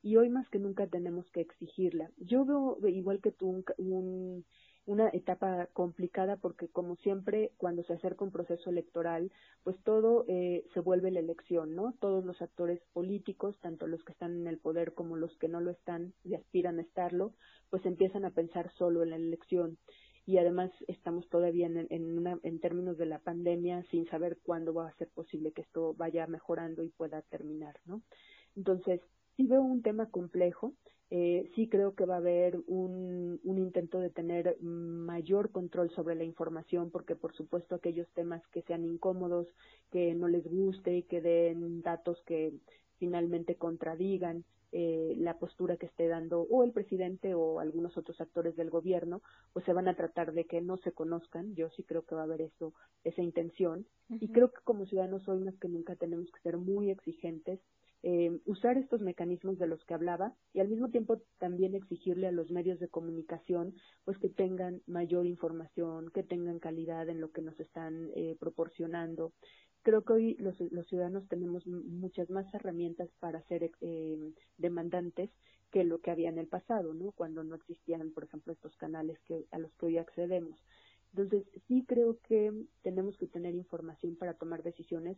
y 0.00 0.16
hoy 0.16 0.28
más 0.28 0.48
que 0.50 0.60
nunca 0.60 0.86
tenemos 0.86 1.28
que 1.32 1.40
exigirla. 1.40 2.10
Yo 2.18 2.44
veo, 2.44 2.78
igual 2.86 3.20
que 3.20 3.32
tú, 3.32 3.64
un 3.78 4.44
una 4.86 5.08
etapa 5.08 5.68
complicada 5.72 6.36
porque 6.36 6.68
como 6.68 6.96
siempre 6.96 7.52
cuando 7.56 7.82
se 7.84 7.94
acerca 7.94 8.24
un 8.24 8.30
proceso 8.30 8.68
electoral 8.68 9.32
pues 9.62 9.76
todo 9.82 10.24
eh, 10.28 10.64
se 10.74 10.80
vuelve 10.80 11.10
la 11.10 11.20
elección 11.20 11.74
no 11.74 11.94
todos 12.00 12.24
los 12.24 12.40
actores 12.42 12.80
políticos 12.92 13.56
tanto 13.62 13.86
los 13.86 14.04
que 14.04 14.12
están 14.12 14.36
en 14.36 14.46
el 14.46 14.58
poder 14.58 14.92
como 14.92 15.16
los 15.16 15.34
que 15.38 15.48
no 15.48 15.60
lo 15.60 15.70
están 15.70 16.12
y 16.22 16.34
aspiran 16.34 16.78
a 16.78 16.82
estarlo 16.82 17.32
pues 17.74 17.86
empiezan 17.86 18.24
a 18.24 18.30
pensar 18.30 18.70
solo 18.78 19.02
en 19.02 19.10
la 19.10 19.16
elección. 19.16 19.78
Y 20.26 20.38
además 20.38 20.70
estamos 20.86 21.28
todavía 21.28 21.66
en, 21.66 21.88
en, 21.90 22.16
una, 22.16 22.38
en 22.44 22.60
términos 22.60 22.96
de 22.96 23.06
la 23.06 23.18
pandemia 23.18 23.82
sin 23.90 24.08
saber 24.08 24.38
cuándo 24.44 24.72
va 24.72 24.88
a 24.88 24.94
ser 24.94 25.08
posible 25.08 25.50
que 25.50 25.62
esto 25.62 25.92
vaya 25.94 26.28
mejorando 26.28 26.84
y 26.84 26.88
pueda 26.90 27.20
terminar 27.22 27.74
no 27.84 28.00
entonces 28.56 29.00
sí 29.36 29.46
veo 29.46 29.60
un 29.60 29.82
tema 29.82 30.08
complejo 30.08 30.72
eh, 31.16 31.48
sí 31.54 31.68
creo 31.68 31.94
que 31.94 32.06
va 32.06 32.14
a 32.14 32.18
haber 32.18 32.58
un, 32.66 33.38
un 33.44 33.58
intento 33.58 34.00
de 34.00 34.10
tener 34.10 34.60
mayor 34.60 35.52
control 35.52 35.88
sobre 35.90 36.16
la 36.16 36.24
información, 36.24 36.90
porque 36.90 37.14
por 37.14 37.32
supuesto 37.36 37.76
aquellos 37.76 38.08
temas 38.14 38.42
que 38.48 38.62
sean 38.62 38.84
incómodos, 38.84 39.46
que 39.92 40.12
no 40.12 40.26
les 40.26 40.44
guste, 40.44 41.04
que 41.04 41.20
den 41.20 41.82
datos 41.82 42.20
que 42.26 42.52
finalmente 42.98 43.54
contradigan 43.54 44.44
eh, 44.72 45.14
la 45.18 45.38
postura 45.38 45.76
que 45.76 45.86
esté 45.86 46.08
dando 46.08 46.48
o 46.50 46.64
el 46.64 46.72
presidente 46.72 47.32
o 47.32 47.60
algunos 47.60 47.96
otros 47.96 48.20
actores 48.20 48.56
del 48.56 48.70
gobierno, 48.70 49.22
pues 49.52 49.64
se 49.66 49.72
van 49.72 49.86
a 49.86 49.94
tratar 49.94 50.32
de 50.32 50.46
que 50.46 50.60
no 50.62 50.78
se 50.78 50.90
conozcan. 50.90 51.54
Yo 51.54 51.70
sí 51.76 51.84
creo 51.84 52.02
que 52.02 52.16
va 52.16 52.22
a 52.22 52.24
haber 52.24 52.40
eso, 52.40 52.74
esa 53.04 53.22
intención. 53.22 53.86
Y 54.08 54.32
creo 54.32 54.50
que 54.50 54.60
como 54.64 54.84
ciudadanos 54.86 55.28
hoy 55.28 55.38
más 55.38 55.56
que 55.60 55.68
nunca 55.68 55.94
tenemos 55.94 56.28
que 56.32 56.40
ser 56.40 56.56
muy 56.56 56.90
exigentes 56.90 57.60
eh, 58.06 58.38
usar 58.44 58.76
estos 58.76 59.00
mecanismos 59.00 59.58
de 59.58 59.66
los 59.66 59.82
que 59.86 59.94
hablaba 59.94 60.34
y 60.52 60.60
al 60.60 60.68
mismo 60.68 60.90
tiempo 60.90 61.22
también 61.38 61.74
exigirle 61.74 62.26
a 62.26 62.32
los 62.32 62.50
medios 62.50 62.78
de 62.78 62.88
comunicación 62.88 63.76
pues 64.04 64.18
que 64.18 64.28
tengan 64.28 64.82
mayor 64.86 65.24
información, 65.24 66.10
que 66.10 66.22
tengan 66.22 66.58
calidad 66.58 67.08
en 67.08 67.22
lo 67.22 67.32
que 67.32 67.40
nos 67.40 67.58
están 67.58 68.10
eh, 68.14 68.36
proporcionando. 68.38 69.32
Creo 69.80 70.04
que 70.04 70.12
hoy 70.12 70.34
los, 70.34 70.60
los, 70.70 70.86
ciudadanos 70.86 71.26
tenemos 71.28 71.66
muchas 71.66 72.28
más 72.28 72.52
herramientas 72.52 73.08
para 73.20 73.40
ser 73.44 73.70
eh, 73.80 74.34
demandantes 74.58 75.30
que 75.70 75.82
lo 75.84 76.02
que 76.02 76.10
había 76.10 76.28
en 76.28 76.36
el 76.36 76.46
pasado, 76.46 76.92
¿no? 76.92 77.12
Cuando 77.12 77.42
no 77.42 77.54
existían, 77.54 78.10
por 78.10 78.24
ejemplo, 78.24 78.52
estos 78.52 78.76
canales 78.76 79.18
que, 79.22 79.46
a 79.50 79.58
los 79.58 79.74
que 79.76 79.86
hoy 79.86 79.96
accedemos. 79.96 80.60
Entonces, 81.14 81.46
sí 81.68 81.86
creo 81.88 82.18
que 82.28 82.52
tenemos 82.82 83.16
que 83.16 83.28
tener 83.28 83.54
información 83.54 84.14
para 84.16 84.34
tomar 84.34 84.62
decisiones 84.62 85.16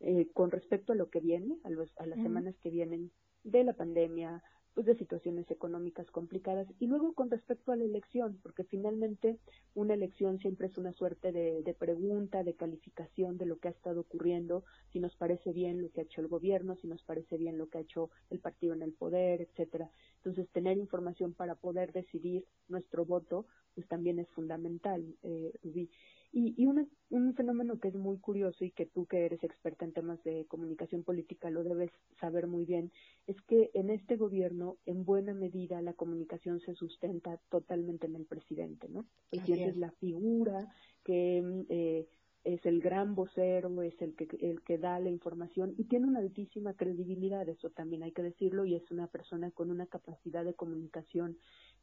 eh, 0.00 0.28
con 0.44 0.50
respecto 0.50 0.92
a 0.92 0.96
lo 0.96 1.08
que 1.08 1.20
viene, 1.20 1.56
a, 1.64 1.70
los, 1.70 1.88
a 1.96 2.04
las 2.04 2.20
semanas 2.20 2.54
que 2.62 2.68
vienen 2.68 3.10
de 3.44 3.64
la 3.64 3.72
pandemia, 3.72 4.42
pues 4.74 4.84
de 4.84 4.94
situaciones 4.94 5.50
económicas 5.50 6.10
complicadas 6.10 6.66
y 6.78 6.86
luego 6.86 7.14
con 7.14 7.30
respecto 7.30 7.72
a 7.72 7.76
la 7.76 7.84
elección, 7.84 8.38
porque 8.42 8.62
finalmente 8.64 9.38
una 9.74 9.94
elección 9.94 10.38
siempre 10.40 10.66
es 10.66 10.76
una 10.76 10.92
suerte 10.92 11.32
de, 11.32 11.62
de, 11.62 11.72
pregunta, 11.72 12.44
de 12.44 12.52
calificación 12.52 13.38
de 13.38 13.46
lo 13.46 13.56
que 13.56 13.68
ha 13.68 13.70
estado 13.70 14.02
ocurriendo, 14.02 14.64
si 14.92 15.00
nos 15.00 15.16
parece 15.16 15.54
bien 15.54 15.80
lo 15.80 15.90
que 15.90 16.02
ha 16.02 16.04
hecho 16.04 16.20
el 16.20 16.28
gobierno, 16.28 16.76
si 16.76 16.88
nos 16.88 17.02
parece 17.04 17.38
bien 17.38 17.56
lo 17.56 17.70
que 17.70 17.78
ha 17.78 17.80
hecho 17.80 18.10
el 18.28 18.40
partido 18.40 18.74
en 18.74 18.82
el 18.82 18.92
poder, 18.92 19.40
etcétera. 19.40 19.88
Entonces, 20.16 20.46
tener 20.50 20.76
información 20.76 21.32
para 21.32 21.54
poder 21.54 21.90
decidir 21.94 22.44
nuestro 22.68 23.06
voto, 23.06 23.46
pues 23.74 23.88
también 23.88 24.18
es 24.18 24.28
fundamental, 24.28 25.16
eh, 25.22 25.54
Rubí. 25.62 25.88
Y, 26.36 26.52
y 26.56 26.66
un 26.66 27.34
fenómeno 27.34 27.78
que 27.78 27.88
es 27.88 27.94
muy 27.94 28.18
curioso 28.18 28.64
y 28.64 28.72
que 28.72 28.86
tú 28.86 29.06
que 29.06 29.24
eres 29.24 29.44
experta 29.44 29.84
en 29.84 29.92
temas 29.92 30.22
de 30.24 30.46
comunicación 30.46 31.04
política 31.04 31.48
lo 31.48 31.62
debes 31.62 31.92
saber 32.20 32.48
muy 32.48 32.64
bien, 32.64 32.90
es 33.28 33.40
que 33.42 33.70
en 33.72 33.88
este 33.88 34.16
gobierno 34.16 34.76
en 34.84 35.04
buena 35.04 35.32
medida 35.32 35.80
la 35.80 35.92
comunicación 35.92 36.58
se 36.58 36.74
sustenta 36.74 37.38
totalmente 37.50 38.06
en 38.06 38.16
el 38.16 38.24
presidente, 38.24 38.88
¿no? 38.88 39.06
El 39.30 39.42
presidente 39.42 39.70
es. 39.70 39.76
la 39.76 39.92
figura 39.92 40.68
que 41.04 41.64
eh, 41.68 42.08
es 42.44 42.64
el 42.66 42.80
gran 42.80 43.14
vocero, 43.14 43.82
es 43.82 44.00
el 44.00 44.14
que, 44.14 44.28
el 44.40 44.62
que 44.62 44.78
da 44.78 44.98
la 45.00 45.10
información 45.10 45.74
y 45.78 45.84
tiene 45.84 46.06
una 46.06 46.20
altísima 46.20 46.74
credibilidad, 46.74 47.48
eso 47.48 47.70
también 47.70 48.02
hay 48.02 48.12
que 48.12 48.22
decirlo, 48.22 48.64
y 48.66 48.74
es 48.74 48.90
una 48.90 49.06
persona 49.06 49.50
con 49.50 49.70
una 49.70 49.86
capacidad 49.86 50.44
de 50.44 50.54
comunicación 50.54 51.38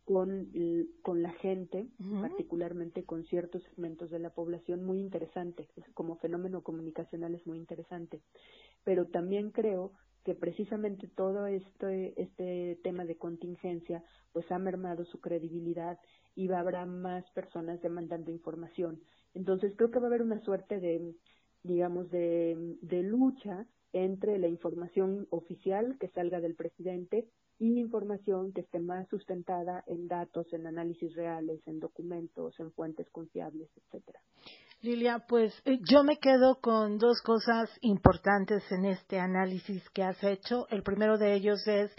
con, 0.06 0.52
con 1.04 1.22
la 1.22 1.32
gente, 1.34 1.88
particularmente 2.22 3.04
con 3.04 3.24
ciertos 3.26 3.64
segmentos 3.64 4.10
de 4.10 4.20
la 4.20 4.32
población, 4.32 4.84
muy 4.84 5.00
interesante. 5.00 5.68
Como 5.94 6.18
fenómeno 6.18 6.64
comunicacional 6.64 7.36
es 7.36 7.46
muy 7.46 7.58
interesante. 7.60 8.22
Pero 8.84 9.06
también 9.08 9.52
creo 9.52 9.94
que 10.24 10.36
precisamente 10.36 11.08
todo 11.08 11.46
este, 11.48 12.20
este 12.22 12.80
tema 12.84 13.06
de 13.06 13.18
contingencia 13.18 14.04
pues 14.34 14.52
ha 14.52 14.60
mermado 14.60 15.06
su 15.06 15.20
credibilidad 15.20 16.00
y 16.36 16.52
habrá 16.52 16.86
más 16.86 17.30
personas 17.32 17.82
demandando 17.82 18.32
información. 18.32 19.02
Entonces 19.34 19.74
creo 19.76 19.92
que 19.92 20.00
va 20.00 20.06
a 20.06 20.08
haber 20.08 20.22
una 20.22 20.42
suerte 20.42 20.80
de, 20.80 21.16
digamos, 21.64 22.10
de, 22.10 22.78
lucha 23.04 23.66
entre 23.94 24.38
la 24.40 24.48
información 24.48 25.28
oficial 25.30 25.98
que 26.00 26.08
salga 26.10 26.40
del 26.40 26.56
presidente 26.56 27.28
y 27.60 27.80
información 27.80 28.54
que 28.54 28.62
esté 28.62 28.80
más 28.80 29.08
sustentada 29.10 29.84
en 29.86 30.08
datos, 30.08 30.52
en 30.54 30.66
análisis 30.66 31.14
reales, 31.16 31.62
en 31.68 31.80
documentos, 31.80 32.60
en 32.60 32.72
fuentes 32.72 33.10
confiables, 33.12 33.70
etcétera. 33.76 34.20
Lilia, 34.82 35.26
pues 35.28 35.54
eh, 35.66 35.80
yo 35.88 36.04
me 36.04 36.18
quedo 36.18 36.60
con 36.60 36.98
dos 36.98 37.22
cosas 37.22 37.70
importantes 37.82 38.64
en 38.72 38.86
este 38.86 39.20
análisis 39.20 39.88
que 39.92 40.02
has 40.04 40.24
hecho. 40.24 40.68
El 40.70 40.82
primero 40.82 41.20
de 41.20 41.36
ellos 41.36 41.68
es 41.68 41.92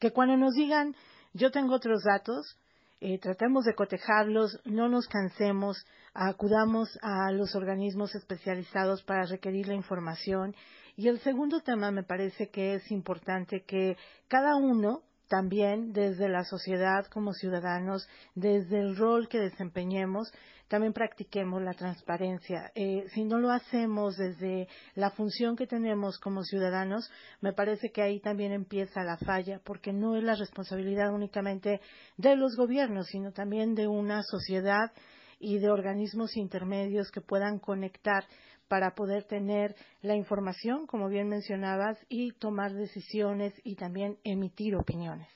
que 0.00 0.10
cuando 0.10 0.36
nos 0.36 0.54
digan, 0.54 0.96
yo 1.32 1.52
tengo 1.52 1.74
otros 1.74 2.02
datos, 2.04 2.58
eh, 3.06 3.18
tratemos 3.18 3.66
de 3.66 3.74
cotejarlos, 3.74 4.58
no 4.64 4.88
nos 4.88 5.06
cansemos, 5.08 5.76
acudamos 6.14 6.88
a 7.02 7.30
los 7.32 7.54
organismos 7.54 8.14
especializados 8.14 9.02
para 9.02 9.26
requerir 9.26 9.68
la 9.68 9.74
información. 9.74 10.54
Y 10.96 11.08
el 11.08 11.20
segundo 11.20 11.60
tema 11.60 11.90
me 11.90 12.02
parece 12.02 12.48
que 12.48 12.76
es 12.76 12.90
importante 12.90 13.62
que 13.66 13.98
cada 14.26 14.56
uno 14.56 15.02
también 15.28 15.92
desde 15.92 16.28
la 16.28 16.44
sociedad 16.44 17.06
como 17.06 17.32
ciudadanos, 17.32 18.08
desde 18.34 18.80
el 18.80 18.96
rol 18.96 19.28
que 19.28 19.38
desempeñemos, 19.38 20.32
también 20.68 20.92
practiquemos 20.92 21.62
la 21.62 21.74
transparencia. 21.74 22.70
Eh, 22.74 23.04
si 23.14 23.24
no 23.24 23.38
lo 23.38 23.50
hacemos 23.50 24.16
desde 24.16 24.68
la 24.94 25.10
función 25.10 25.56
que 25.56 25.66
tenemos 25.66 26.18
como 26.18 26.42
ciudadanos, 26.42 27.10
me 27.40 27.52
parece 27.52 27.90
que 27.90 28.02
ahí 28.02 28.20
también 28.20 28.52
empieza 28.52 29.04
la 29.04 29.18
falla, 29.18 29.60
porque 29.64 29.92
no 29.92 30.16
es 30.16 30.24
la 30.24 30.34
responsabilidad 30.34 31.12
únicamente 31.12 31.80
de 32.16 32.36
los 32.36 32.56
gobiernos, 32.56 33.06
sino 33.08 33.32
también 33.32 33.74
de 33.74 33.86
una 33.86 34.22
sociedad 34.22 34.90
y 35.38 35.58
de 35.58 35.70
organismos 35.70 36.36
intermedios 36.36 37.10
que 37.10 37.20
puedan 37.20 37.58
conectar 37.58 38.24
para 38.68 38.94
poder 38.94 39.24
tener 39.24 39.74
la 40.02 40.16
información, 40.16 40.86
como 40.86 41.08
bien 41.08 41.28
mencionabas, 41.28 41.98
y 42.08 42.32
tomar 42.32 42.72
decisiones 42.74 43.54
y 43.64 43.76
también 43.76 44.18
emitir 44.24 44.76
opiniones. 44.76 45.28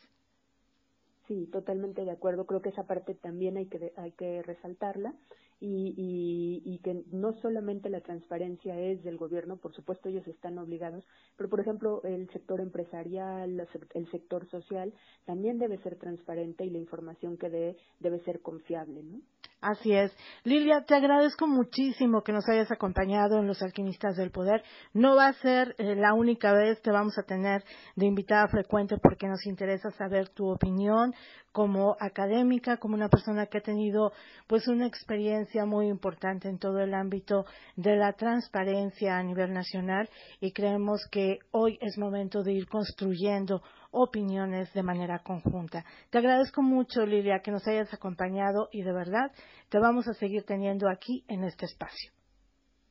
Sí, 1.28 1.46
totalmente 1.52 2.04
de 2.04 2.10
acuerdo. 2.10 2.46
Creo 2.46 2.62
que 2.62 2.70
esa 2.70 2.86
parte 2.86 3.14
también 3.14 3.58
hay 3.58 3.66
que, 3.66 3.92
hay 3.96 4.12
que 4.12 4.42
resaltarla 4.42 5.14
y, 5.60 5.94
y, 5.96 6.62
y, 6.64 6.78
que 6.78 7.02
no 7.10 7.34
solamente 7.40 7.90
la 7.90 8.00
transparencia 8.00 8.80
es 8.80 9.02
del 9.02 9.18
gobierno, 9.18 9.56
por 9.56 9.74
supuesto 9.74 10.08
ellos 10.08 10.26
están 10.28 10.56
obligados, 10.56 11.04
pero 11.36 11.50
por 11.50 11.60
ejemplo 11.60 12.00
el 12.04 12.30
sector 12.30 12.60
empresarial, 12.60 13.66
el 13.94 14.10
sector 14.10 14.48
social 14.50 14.94
también 15.26 15.58
debe 15.58 15.78
ser 15.78 15.96
transparente 15.96 16.64
y 16.64 16.70
la 16.70 16.78
información 16.78 17.36
que 17.36 17.50
dé 17.50 17.76
debe 17.98 18.20
ser 18.20 18.40
confiable, 18.40 19.02
¿no? 19.02 19.20
Así 19.60 19.92
es. 19.92 20.16
Lilia, 20.44 20.84
te 20.84 20.94
agradezco 20.94 21.48
muchísimo 21.48 22.22
que 22.22 22.32
nos 22.32 22.48
hayas 22.48 22.70
acompañado 22.70 23.40
en 23.40 23.48
Los 23.48 23.60
Alquimistas 23.60 24.16
del 24.16 24.30
Poder. 24.30 24.62
No 24.94 25.16
va 25.16 25.26
a 25.26 25.32
ser 25.32 25.74
eh, 25.78 25.96
la 25.96 26.14
única 26.14 26.52
vez 26.52 26.80
que 26.80 26.92
vamos 26.92 27.18
a 27.18 27.24
tener 27.24 27.64
de 27.96 28.06
invitada 28.06 28.46
frecuente 28.46 28.98
porque 29.02 29.26
nos 29.26 29.44
interesa 29.46 29.90
saber 29.90 30.28
tu 30.28 30.48
opinión 30.48 31.12
como 31.50 31.96
académica, 31.98 32.76
como 32.76 32.94
una 32.94 33.08
persona 33.08 33.46
que 33.46 33.58
ha 33.58 33.62
tenido 33.62 34.12
pues 34.46 34.68
una 34.68 34.86
experiencia 34.86 35.64
muy 35.64 35.88
importante 35.88 36.48
en 36.48 36.58
todo 36.58 36.78
el 36.78 36.94
ámbito 36.94 37.44
de 37.74 37.96
la 37.96 38.12
transparencia 38.12 39.18
a 39.18 39.24
nivel 39.24 39.52
nacional 39.52 40.08
y 40.40 40.52
creemos 40.52 41.00
que 41.10 41.40
hoy 41.50 41.76
es 41.80 41.98
momento 41.98 42.44
de 42.44 42.52
ir 42.52 42.68
construyendo 42.68 43.60
opiniones 43.90 44.72
de 44.74 44.83
manera 44.83 45.20
conjunta. 45.20 45.85
Te 46.11 46.18
agradezco 46.18 46.62
mucho, 46.62 47.07
Lilia, 47.07 47.40
que 47.40 47.51
nos 47.51 47.66
hayas 47.66 47.92
acompañado 47.92 48.68
y 48.72 48.83
de 48.83 48.92
verdad 48.92 49.33
te 49.68 49.79
vamos 49.79 50.09
a 50.09 50.14
seguir 50.14 50.44
teniendo 50.44 50.88
aquí 50.88 51.24
en 51.29 51.44
este 51.44 51.66
espacio. 51.66 52.12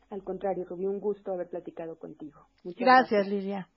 Al 0.09 0.23
contrario, 0.23 0.65
Rubí, 0.65 0.85
un 0.85 0.99
gusto 0.99 1.33
haber 1.33 1.49
platicado 1.49 1.97
contigo. 1.97 2.47
Muchas 2.63 2.79
gracias, 2.79 3.09
gracias. 3.09 3.27
Lilia. 3.27 3.69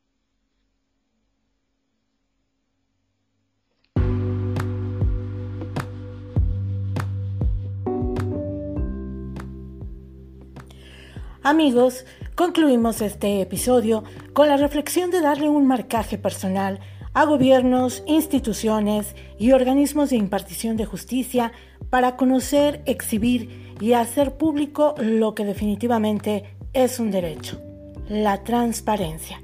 Amigos, 11.43 12.05
concluimos 12.37 13.01
este 13.01 13.41
episodio 13.41 14.05
con 14.35 14.49
la 14.49 14.59
reflexión 14.59 15.11
de 15.11 15.23
darle 15.23 15.49
un 15.49 15.67
marcaje 15.67 16.19
personal 16.19 16.81
a 17.13 17.25
gobiernos, 17.25 18.03
instituciones 18.07 19.15
y 19.39 19.53
organismos 19.53 20.11
de 20.11 20.17
impartición 20.17 20.77
de 20.77 20.87
justicia 20.87 21.53
para 21.91 22.17
conocer, 22.17 22.83
exhibir 22.87 23.75
y 23.81 23.95
hacer 23.95 24.37
público 24.37 24.95
lo 24.99 25.35
que 25.35 25.45
definitivamente 25.45 26.57
es 26.73 27.01
un 27.01 27.11
derecho, 27.11 27.61
la 28.09 28.45
transparencia. 28.45 29.41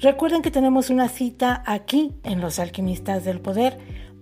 Recuerden 0.00 0.42
que 0.42 0.52
tenemos 0.52 0.90
una 0.90 1.08
cita 1.08 1.62
aquí 1.66 2.12
en 2.22 2.40
Los 2.40 2.60
Alquimistas 2.60 3.24
del 3.24 3.40
Poder 3.40 3.78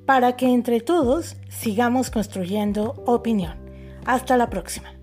para 0.07 0.37
que 0.37 0.47
entre 0.47 0.81
todos 0.81 1.37
sigamos 1.49 2.11
construyendo 2.11 3.03
opinión. 3.07 3.57
Hasta 4.07 4.37
la 4.37 4.49
próxima. 4.49 4.96